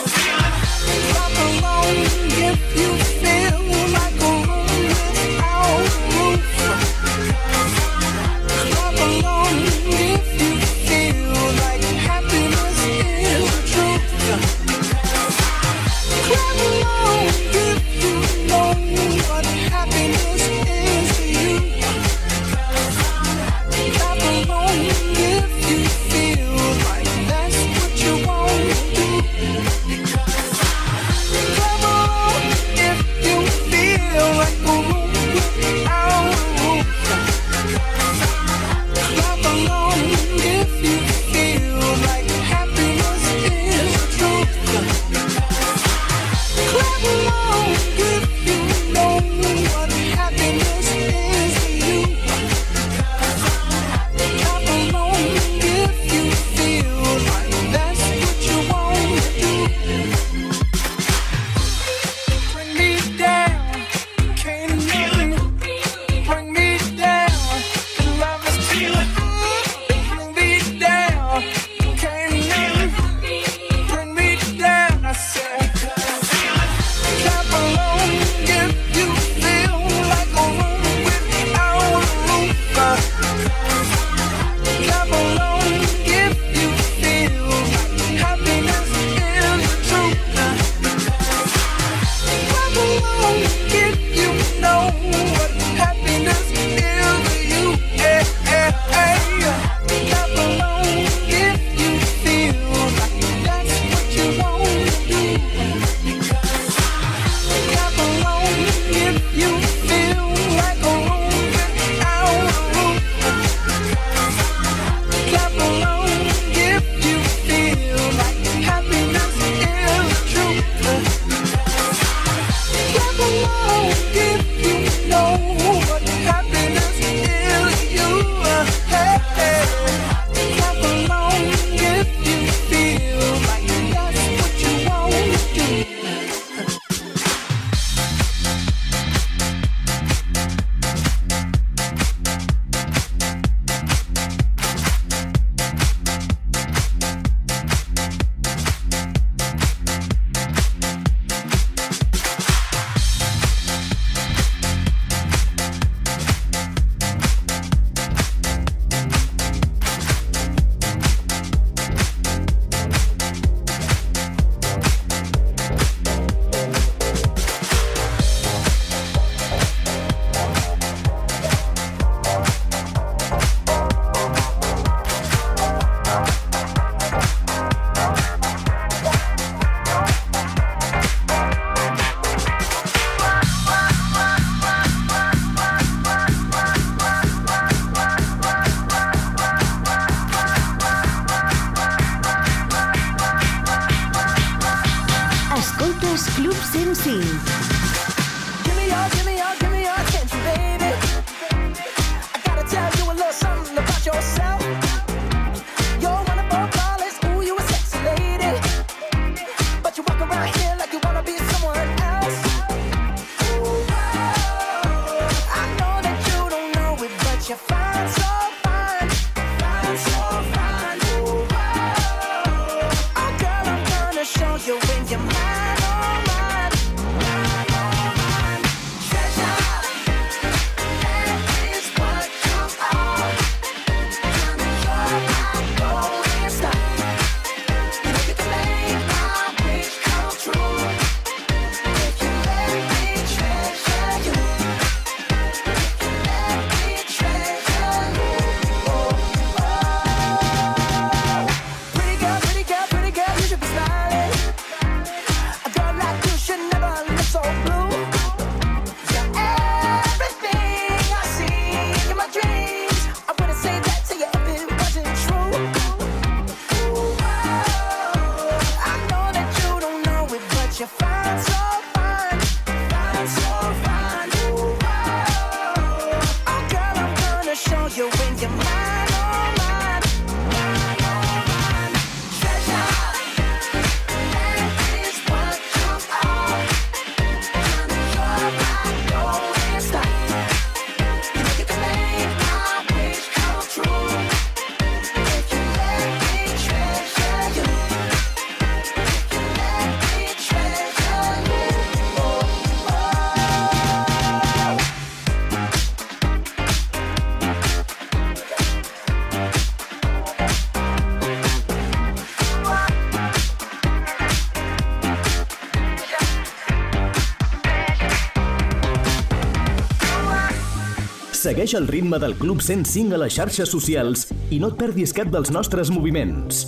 Segueix 321.55 321.73
el 321.77 321.85
ritme 321.87 322.17
del 322.19 322.33
Club 322.35 322.59
105 322.59 323.15
a 323.15 323.19
les 323.21 323.31
xarxes 323.37 323.69
socials 323.71 324.25
i 324.51 324.59
no 324.59 324.73
et 324.73 324.75
perdis 324.81 325.15
cap 325.15 325.31
dels 325.31 325.53
nostres 325.55 325.87
moviments. 325.87 326.65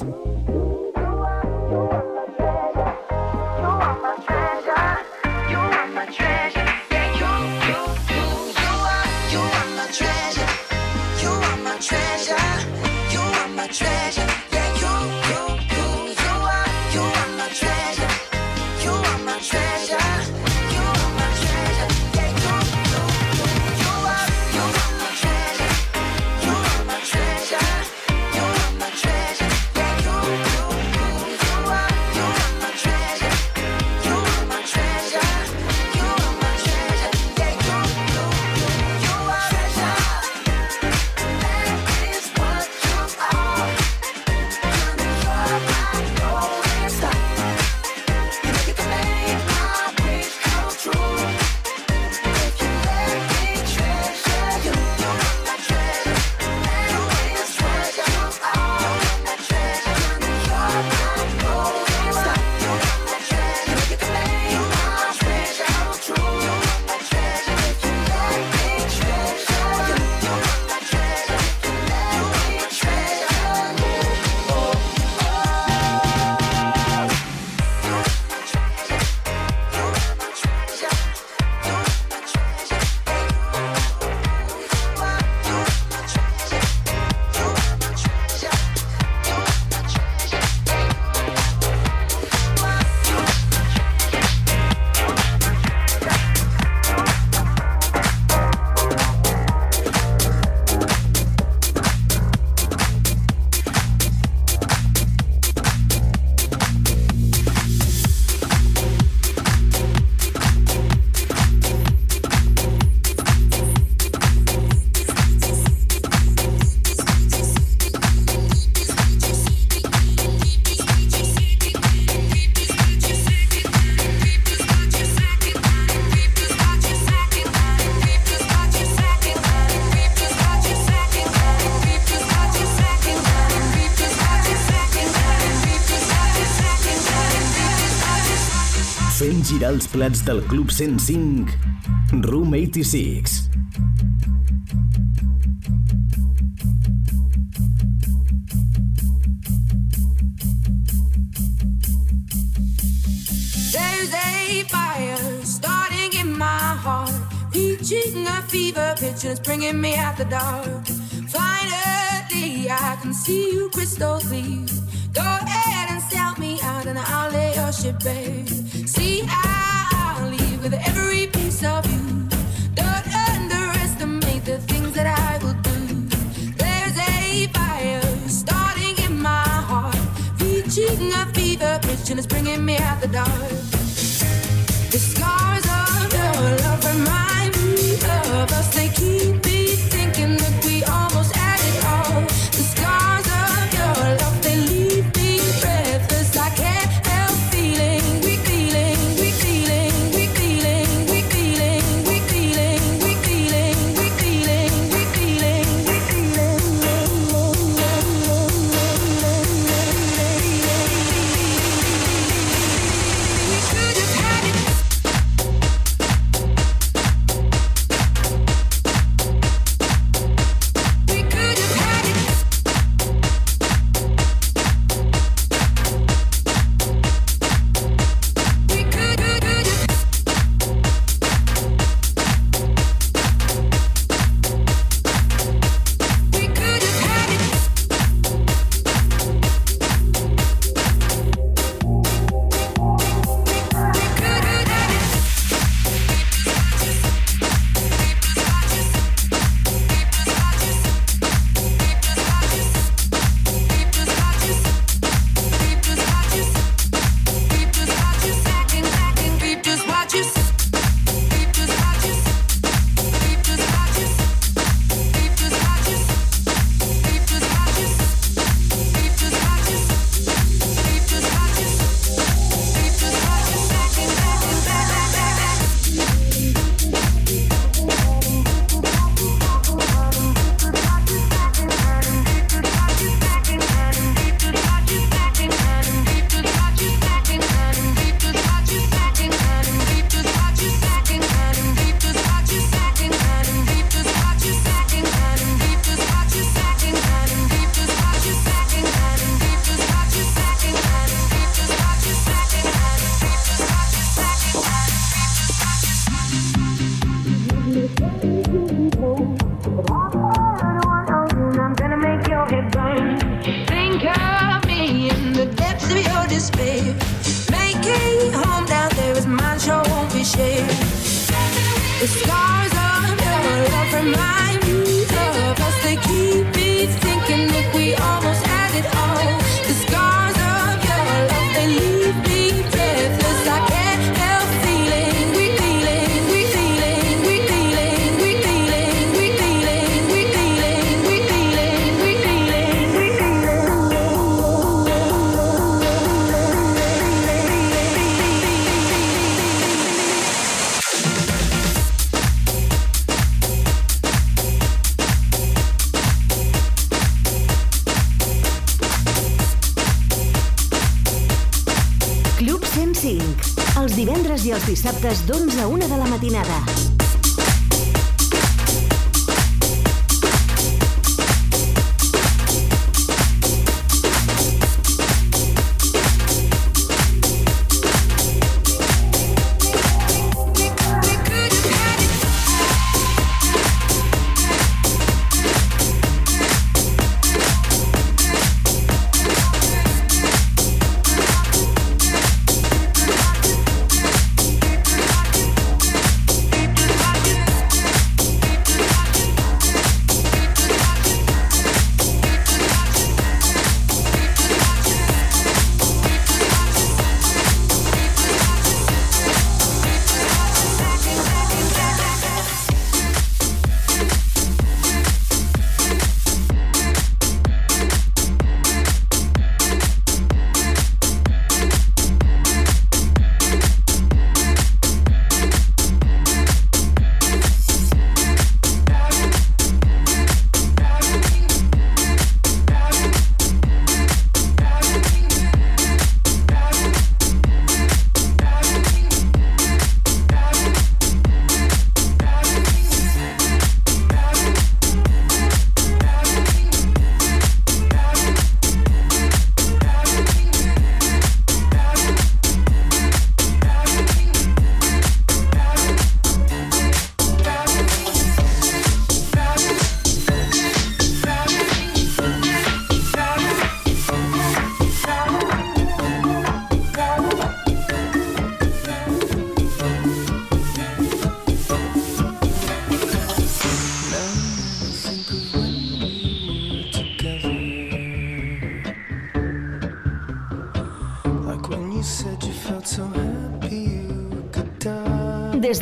girar 139.48 139.70
els 139.72 139.86
plats 139.88 140.26
del 140.28 140.42
Club 140.50 140.74
105 140.76 142.26
Room 142.26 142.52
86 142.58 143.47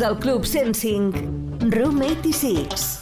del 0.08 0.18
Club 0.20 0.46
105, 0.46 1.18
Room 1.72 2.02
86. 2.02 2.95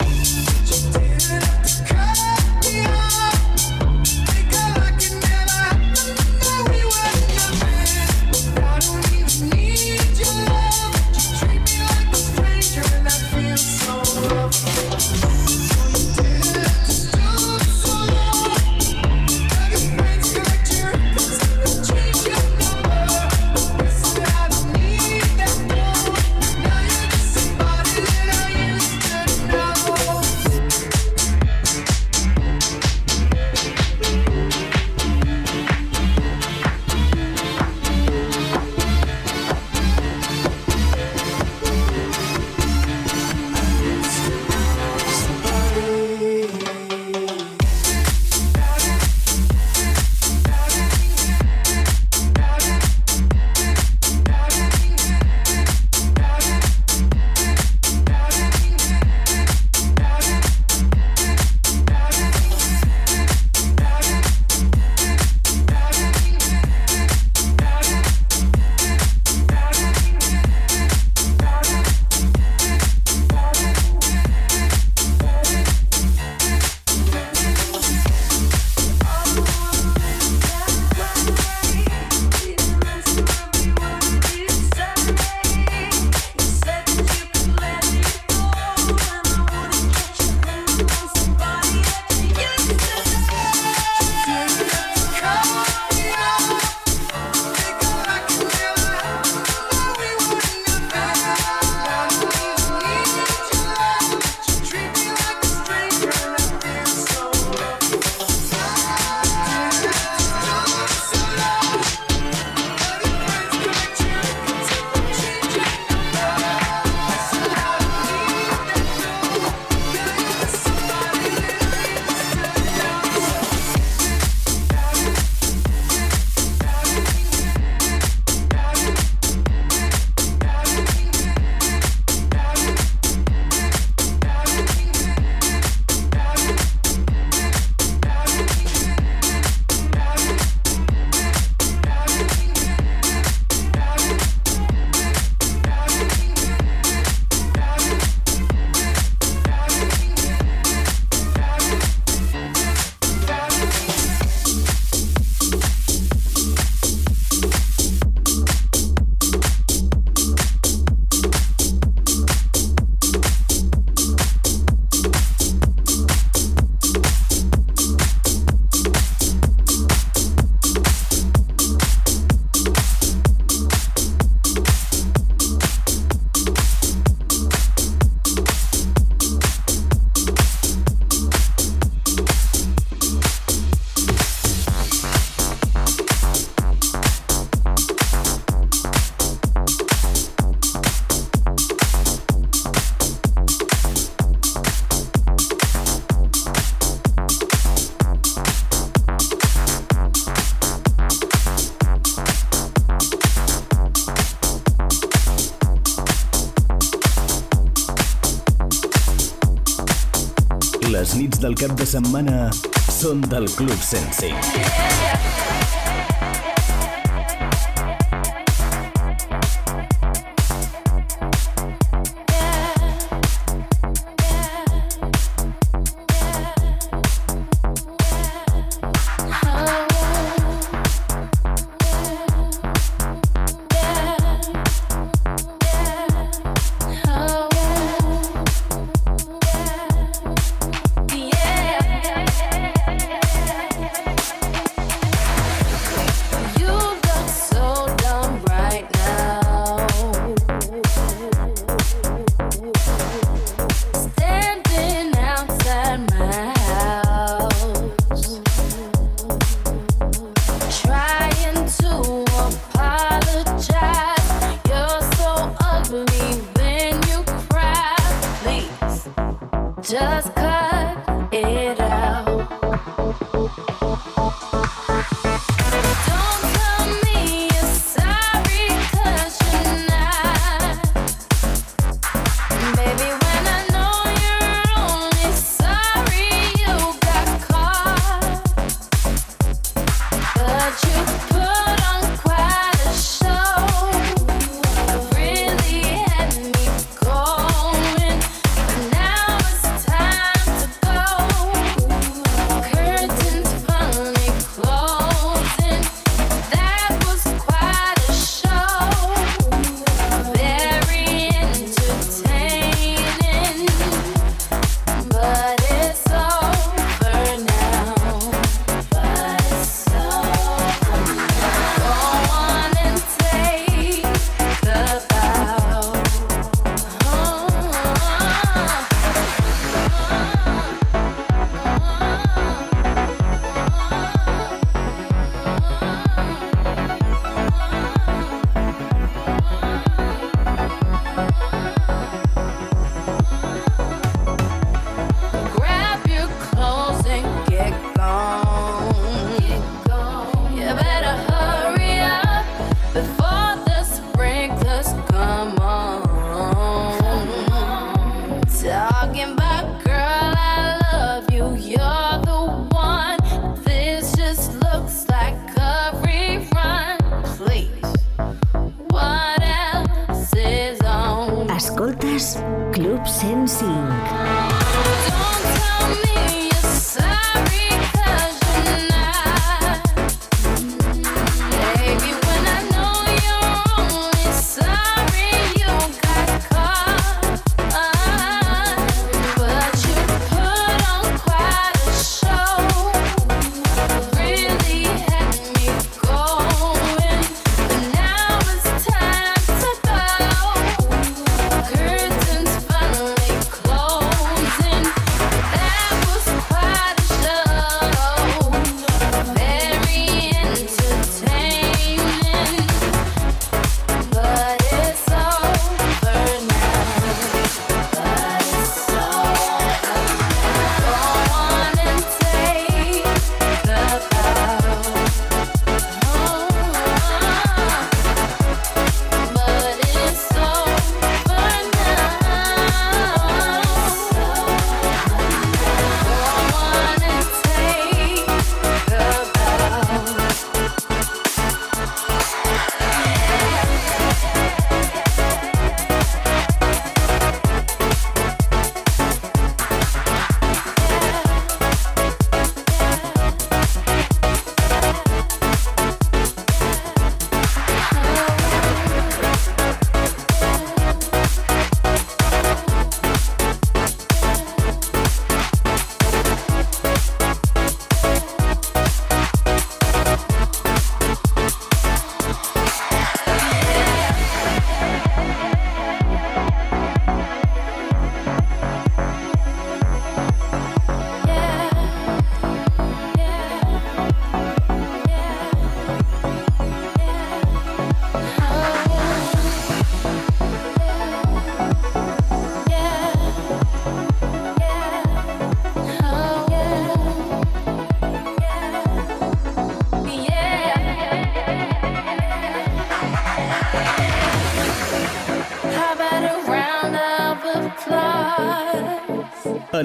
hits 211.24 211.40
del 211.40 211.54
cap 211.56 211.72
de 211.80 211.86
setmana 211.88 212.50
són 212.92 213.24
del 213.32 213.48
Club 213.56 213.80
Sensei. 213.94 214.36
Yeah. 214.36 215.63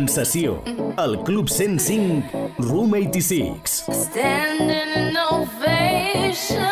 Sensació, 0.08 0.62
el 0.96 1.18
Club 1.22 1.50
105, 1.50 2.54
Room 2.56 2.94
86. 2.94 3.84
Standing 3.92 4.88
in 4.96 5.16
ovation 5.18 6.64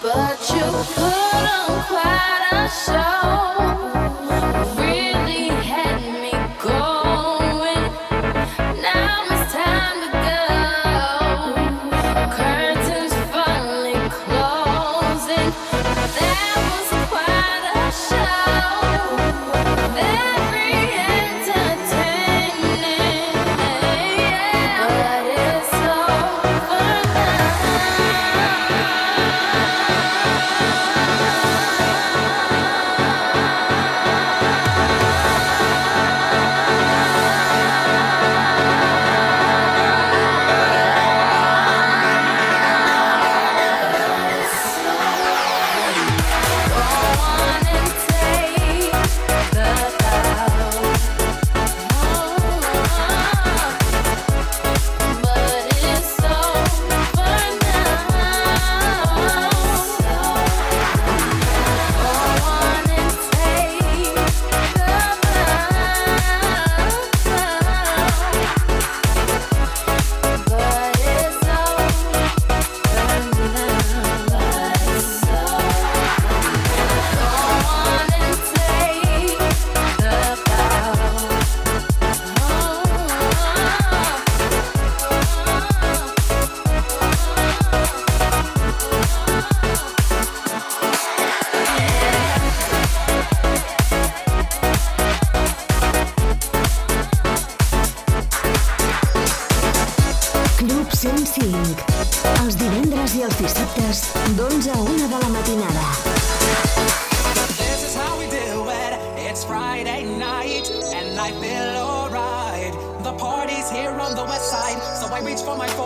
But 0.00 0.38
you 0.54 0.66
put 0.94 1.42
on 1.50 1.82
quite 1.88 2.48
a 2.52 2.68
show 2.68 3.59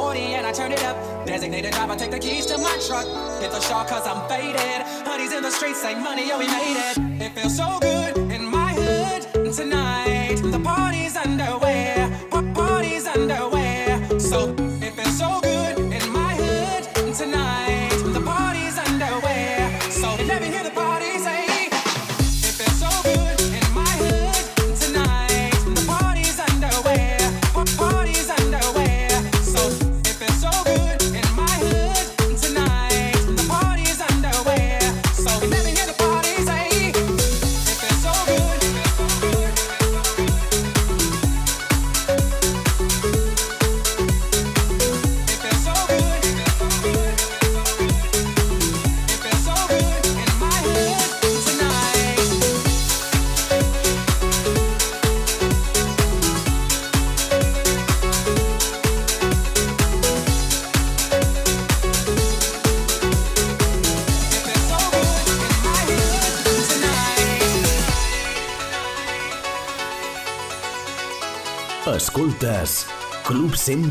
40 0.04 0.20
and 0.36 0.46
I 0.46 0.52
turn 0.52 0.70
it 0.70 0.84
up. 0.84 0.96
Designated 1.24 1.72
driver, 1.72 1.96
take 1.96 2.10
the 2.10 2.18
keys 2.18 2.44
to 2.46 2.58
my 2.58 2.76
truck. 2.86 3.06
Hit 3.40 3.50
the 3.50 3.60
shaw 3.60 3.84
cause 3.86 4.06
I'm 4.06 4.28
faded. 4.28 4.82
Honey's 5.08 5.32
in 5.32 5.42
the 5.42 5.50
streets, 5.50 5.80
say 5.80 5.94
money, 5.94 6.28
yo, 6.28 6.38
we 6.38 6.46
made 6.46 6.76
it. 6.88 6.98
It 7.22 7.32
feels 7.32 7.56
so 7.56 7.78
good 7.80 8.14
in 8.30 8.44
my 8.44 8.74
hood 8.74 9.54
tonight. 9.54 10.36
The 10.42 10.60
party's 10.60 11.16
underway, 11.16 12.06
party's 12.54 13.06
underway. 13.06 13.98
So 14.18 14.63
Zen 73.64 73.90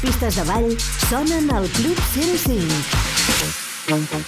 pistes 0.00 0.36
de 0.36 0.44
ball 0.44 0.76
sonen 1.08 1.50
al 1.50 1.68
Club 1.68 1.96
105. 2.14 4.27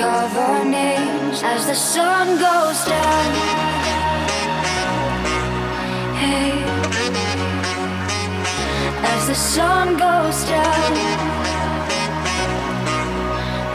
Our 0.00 0.64
names 0.64 1.42
as 1.42 1.66
the 1.66 1.74
sun 1.74 2.38
goes 2.38 2.84
down. 2.84 3.32
Hey, 6.16 6.62
as 9.12 9.26
the 9.28 9.34
sun 9.34 9.96
goes 9.96 10.44
down. 10.48 10.92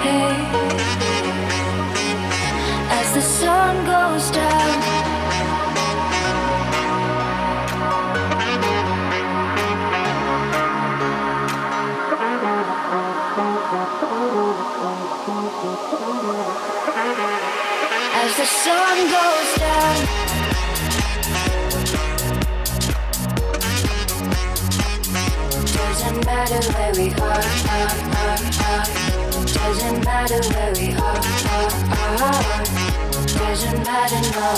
Hey, 0.01 0.33
as 2.99 3.13
the 3.13 3.21
sun 3.21 3.85
goes 3.85 4.31
down. 4.31 4.76
The 18.37 18.45
sun 18.45 18.97
goes 19.09 19.57
down. 19.57 19.95
Doesn't 25.73 26.23
matter 26.23 26.61
where 26.73 26.93
we 26.93 27.07
are, 27.15 27.41
are, 27.73 27.91
are, 28.21 28.37
are. 28.67 28.85
Doesn't 29.43 30.05
matter 30.05 30.41
where 30.53 30.73
we 30.75 30.87
are, 30.93 31.21
are, 31.49 31.71
are. 32.21 32.63
Doesn't 33.25 33.83
matter, 33.83 34.21
no. 34.37 34.57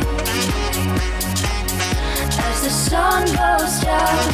sun 2.91 3.23
goes 3.23 3.79
down. 3.79 4.33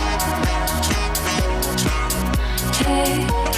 Hey. 2.74 3.57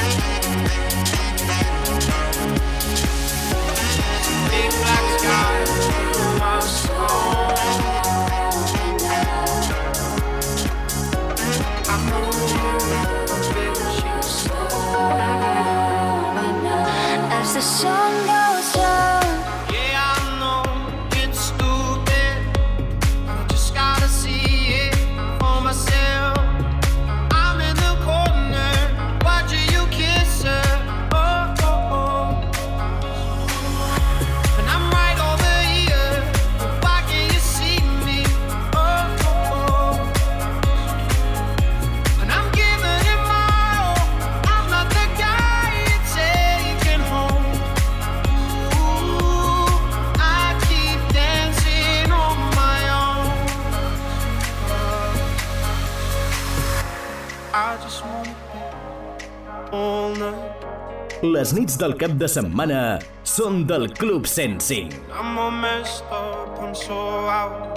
Del 61.80 61.95
cap 61.99 62.11
de 62.19 62.27
setmana 62.27 62.80
són 63.23 63.64
del 63.69 63.88
Club 63.95 64.27
105. 64.27 64.97
I'm 65.15 65.38
all 65.39 65.51
messed 65.51 66.03
up, 66.11 66.60
I'm 66.60 66.76
so 66.76 66.99
out 67.31 67.69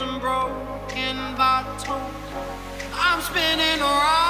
and 0.00 0.20
broken 0.20 1.16
bottles. 1.36 1.84
I'm 2.94 3.20
spinning 3.20 3.80
around 3.80 4.25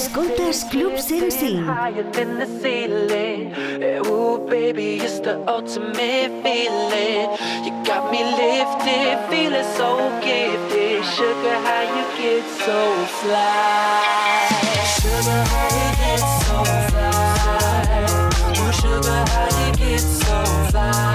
Escoltes 0.00 0.64
Club 0.70 0.94
105. 0.96 1.62
higher 1.66 2.02
than 2.12 2.38
the 2.38 2.46
ceiling. 2.46 3.52
Eh, 3.82 4.00
Ooh, 4.08 4.38
baby, 4.48 4.96
it's 4.96 5.20
the 5.20 5.36
ultimate 5.46 6.32
feeling. 6.42 7.28
You 7.66 7.72
got 7.84 8.10
me 8.10 8.24
lifted, 8.24 9.18
feeling 9.28 9.68
so 9.76 9.90
gifted. 10.24 11.04
Sugar, 11.04 11.56
how 11.66 11.82
you 11.94 12.04
get 12.16 12.44
so 12.64 12.78
fly? 13.20 14.48
Sugar, 14.96 15.40
how 15.52 15.68
you 15.76 15.88
get 16.00 16.22
so 16.44 16.56
fly? 16.88 18.00
Sugar, 18.80 19.20
how 19.32 19.48
you 19.60 19.70
get 19.76 20.00
so 20.00 20.36
fly? 20.72 21.12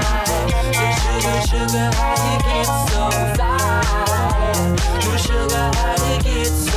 Sugar, 1.02 1.40
sugar, 1.50 1.90
how 1.98 2.14
you 2.28 2.38
get 2.50 2.70
so 2.86 3.04
fly? 3.34 3.58
Sugar, 5.26 5.68
how 5.74 5.96
you 6.06 6.18
get 6.22 6.46
so 6.46 6.75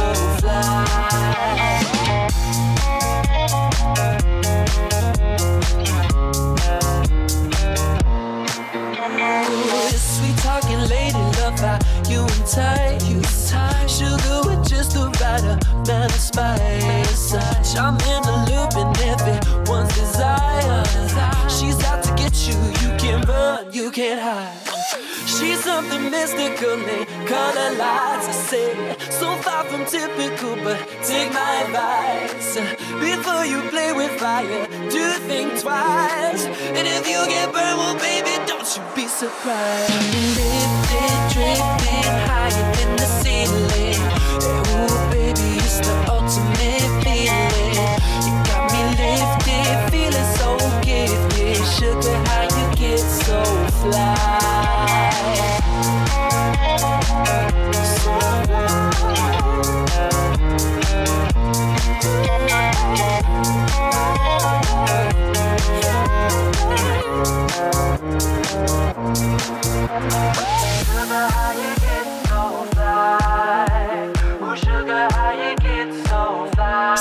tight. 12.58 12.98
You 13.08 13.20
tight. 13.46 13.86
Sugar 13.86 14.38
with 14.46 14.62
just 14.68 14.92
the 14.92 15.06
right 15.20 15.44
amount 15.72 16.12
of 16.16 16.20
spice. 16.20 17.34
I'm 17.84 17.96
in 18.12 18.22
the 18.28 18.36
loop 18.48 18.72
and 18.82 18.94
everyone's 19.14 19.94
desire. 19.94 20.84
She's 21.48 21.78
out 21.84 22.02
to 22.04 22.10
get 22.14 22.34
you. 22.46 22.58
You 22.82 22.90
can't 22.98 23.26
run, 23.28 23.72
you 23.72 23.90
can't 23.90 24.20
hide. 24.20 24.67
She's 25.38 25.62
something 25.62 26.10
mystical, 26.10 26.78
they 26.78 27.04
color 27.26 27.70
lights. 27.78 28.26
I 28.26 28.32
say, 28.50 28.96
so 29.08 29.36
far 29.36 29.62
from 29.62 29.84
typical, 29.86 30.56
but 30.64 30.78
take 31.04 31.32
my 31.32 31.62
advice. 31.62 32.56
Before 32.98 33.44
you 33.46 33.60
play 33.70 33.92
with 33.92 34.10
fire, 34.18 34.66
do 34.90 35.04
think 35.30 35.60
twice. 35.60 36.44
And 36.44 36.88
if 36.88 37.06
you 37.06 37.20
get 37.28 37.52
burned, 37.52 37.78
well, 37.78 37.94
baby, 38.00 38.34
don't 38.48 38.66
you 38.74 38.82
be 38.96 39.06
surprised. 39.06 39.94
Lifted, 40.34 41.14
drifting 41.32 42.10
higher 42.26 42.66
than 42.74 42.96
the 42.96 43.08
ceiling. 43.22 44.02
Ooh, 44.42 44.98
baby, 45.14 45.48
it's 45.62 45.78
the 45.86 45.94
ultimate 46.10 46.90
feeling. 47.04 47.94
You 48.26 48.34
got 48.50 48.66
me 48.74 48.82
lifted, 48.98 49.76
feeling 49.92 50.30
so 50.34 50.58
gifted. 50.82 51.62
Sugar, 51.78 52.16
how 52.26 52.42
you 52.42 52.66
get 52.74 52.98
so 52.98 53.38
fly? 53.78 54.17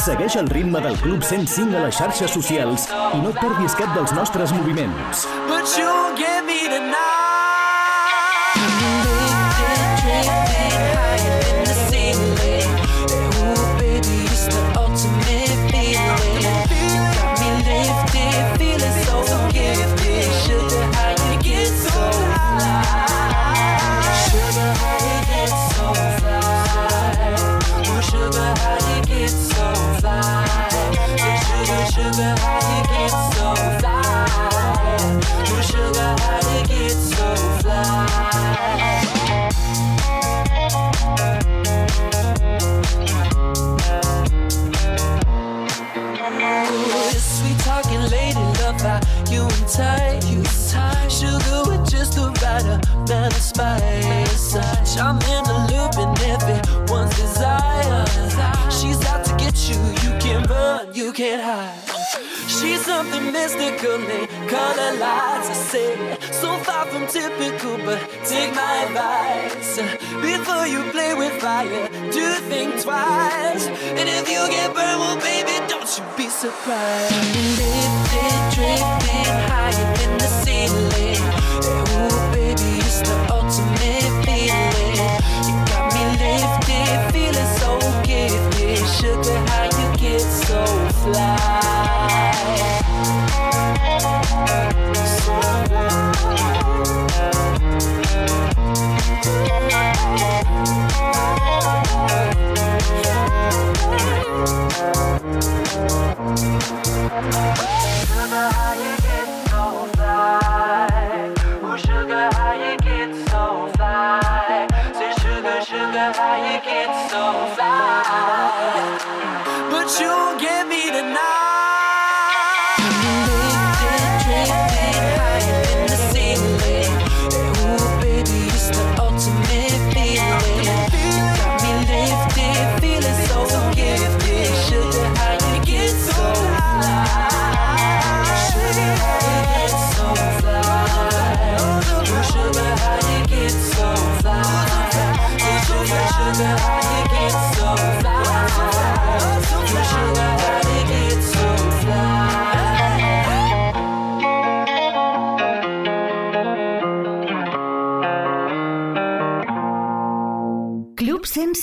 Segueix 0.07 0.35
el 0.39 0.47
ritme 0.47 0.79
del 0.79 0.95
Club 1.01 1.23
105 1.23 1.77
a 1.77 1.85
les 1.85 1.97
xarxes 1.99 2.31
socials 2.31 2.87
i 3.13 3.19
no 3.19 3.33
et 3.33 3.39
perdis 3.41 3.75
cap 3.75 3.91
dels 3.97 4.13
nostres 4.15 4.53
moviments. 4.55 5.25
But 5.49 5.75
you 5.75 5.91
give 6.15 6.45
me 6.47 6.67
the 6.71 6.79
I'm 54.99 55.17
in 55.21 55.43
the 55.43 55.57
loop 55.69 55.93
and 55.97 56.17
everyone's 56.33 57.15
desire. 57.15 58.05
She's 58.71 59.03
out 59.05 59.23
to 59.25 59.35
get 59.37 59.55
you. 59.69 59.77
You 60.03 60.17
can't 60.19 60.49
run, 60.49 60.93
you 60.93 61.13
can't 61.13 61.41
hide. 61.41 61.83
She's 62.47 62.83
something 62.83 63.31
mystical, 63.31 63.97
they 63.99 64.25
color 64.47 64.93
lights. 64.97 65.49
I 65.49 65.53
say, 65.53 66.17
so 66.31 66.57
far 66.59 66.85
from 66.87 67.05
typical, 67.07 67.77
but 67.85 67.99
take 68.25 68.55
my 68.55 68.85
advice. 68.85 69.77
Before 70.21 70.65
you 70.65 70.81
play 70.91 71.13
with 71.13 71.33
fire, 71.41 71.89
do 72.11 72.25
think 72.49 72.81
twice. 72.81 73.67
And 73.67 74.09
if 74.09 74.27
you 74.29 74.41
get 74.49 74.73
burned, 74.73 74.99
well, 74.99 75.17
baby, 75.17 75.55
don't 75.67 75.87
you 75.97 76.03
be 76.15 76.27
surprised. 76.29 77.13
Lifted, 77.59 78.35
drifting 78.55 79.37
higher 79.51 79.95
than 79.97 80.17
the 80.17 80.29
ceiling. 80.41 81.21
Ooh, 81.67 82.31
baby, 82.33 82.79
it's 82.79 83.01
the 83.01 83.36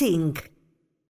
105. 0.05 0.53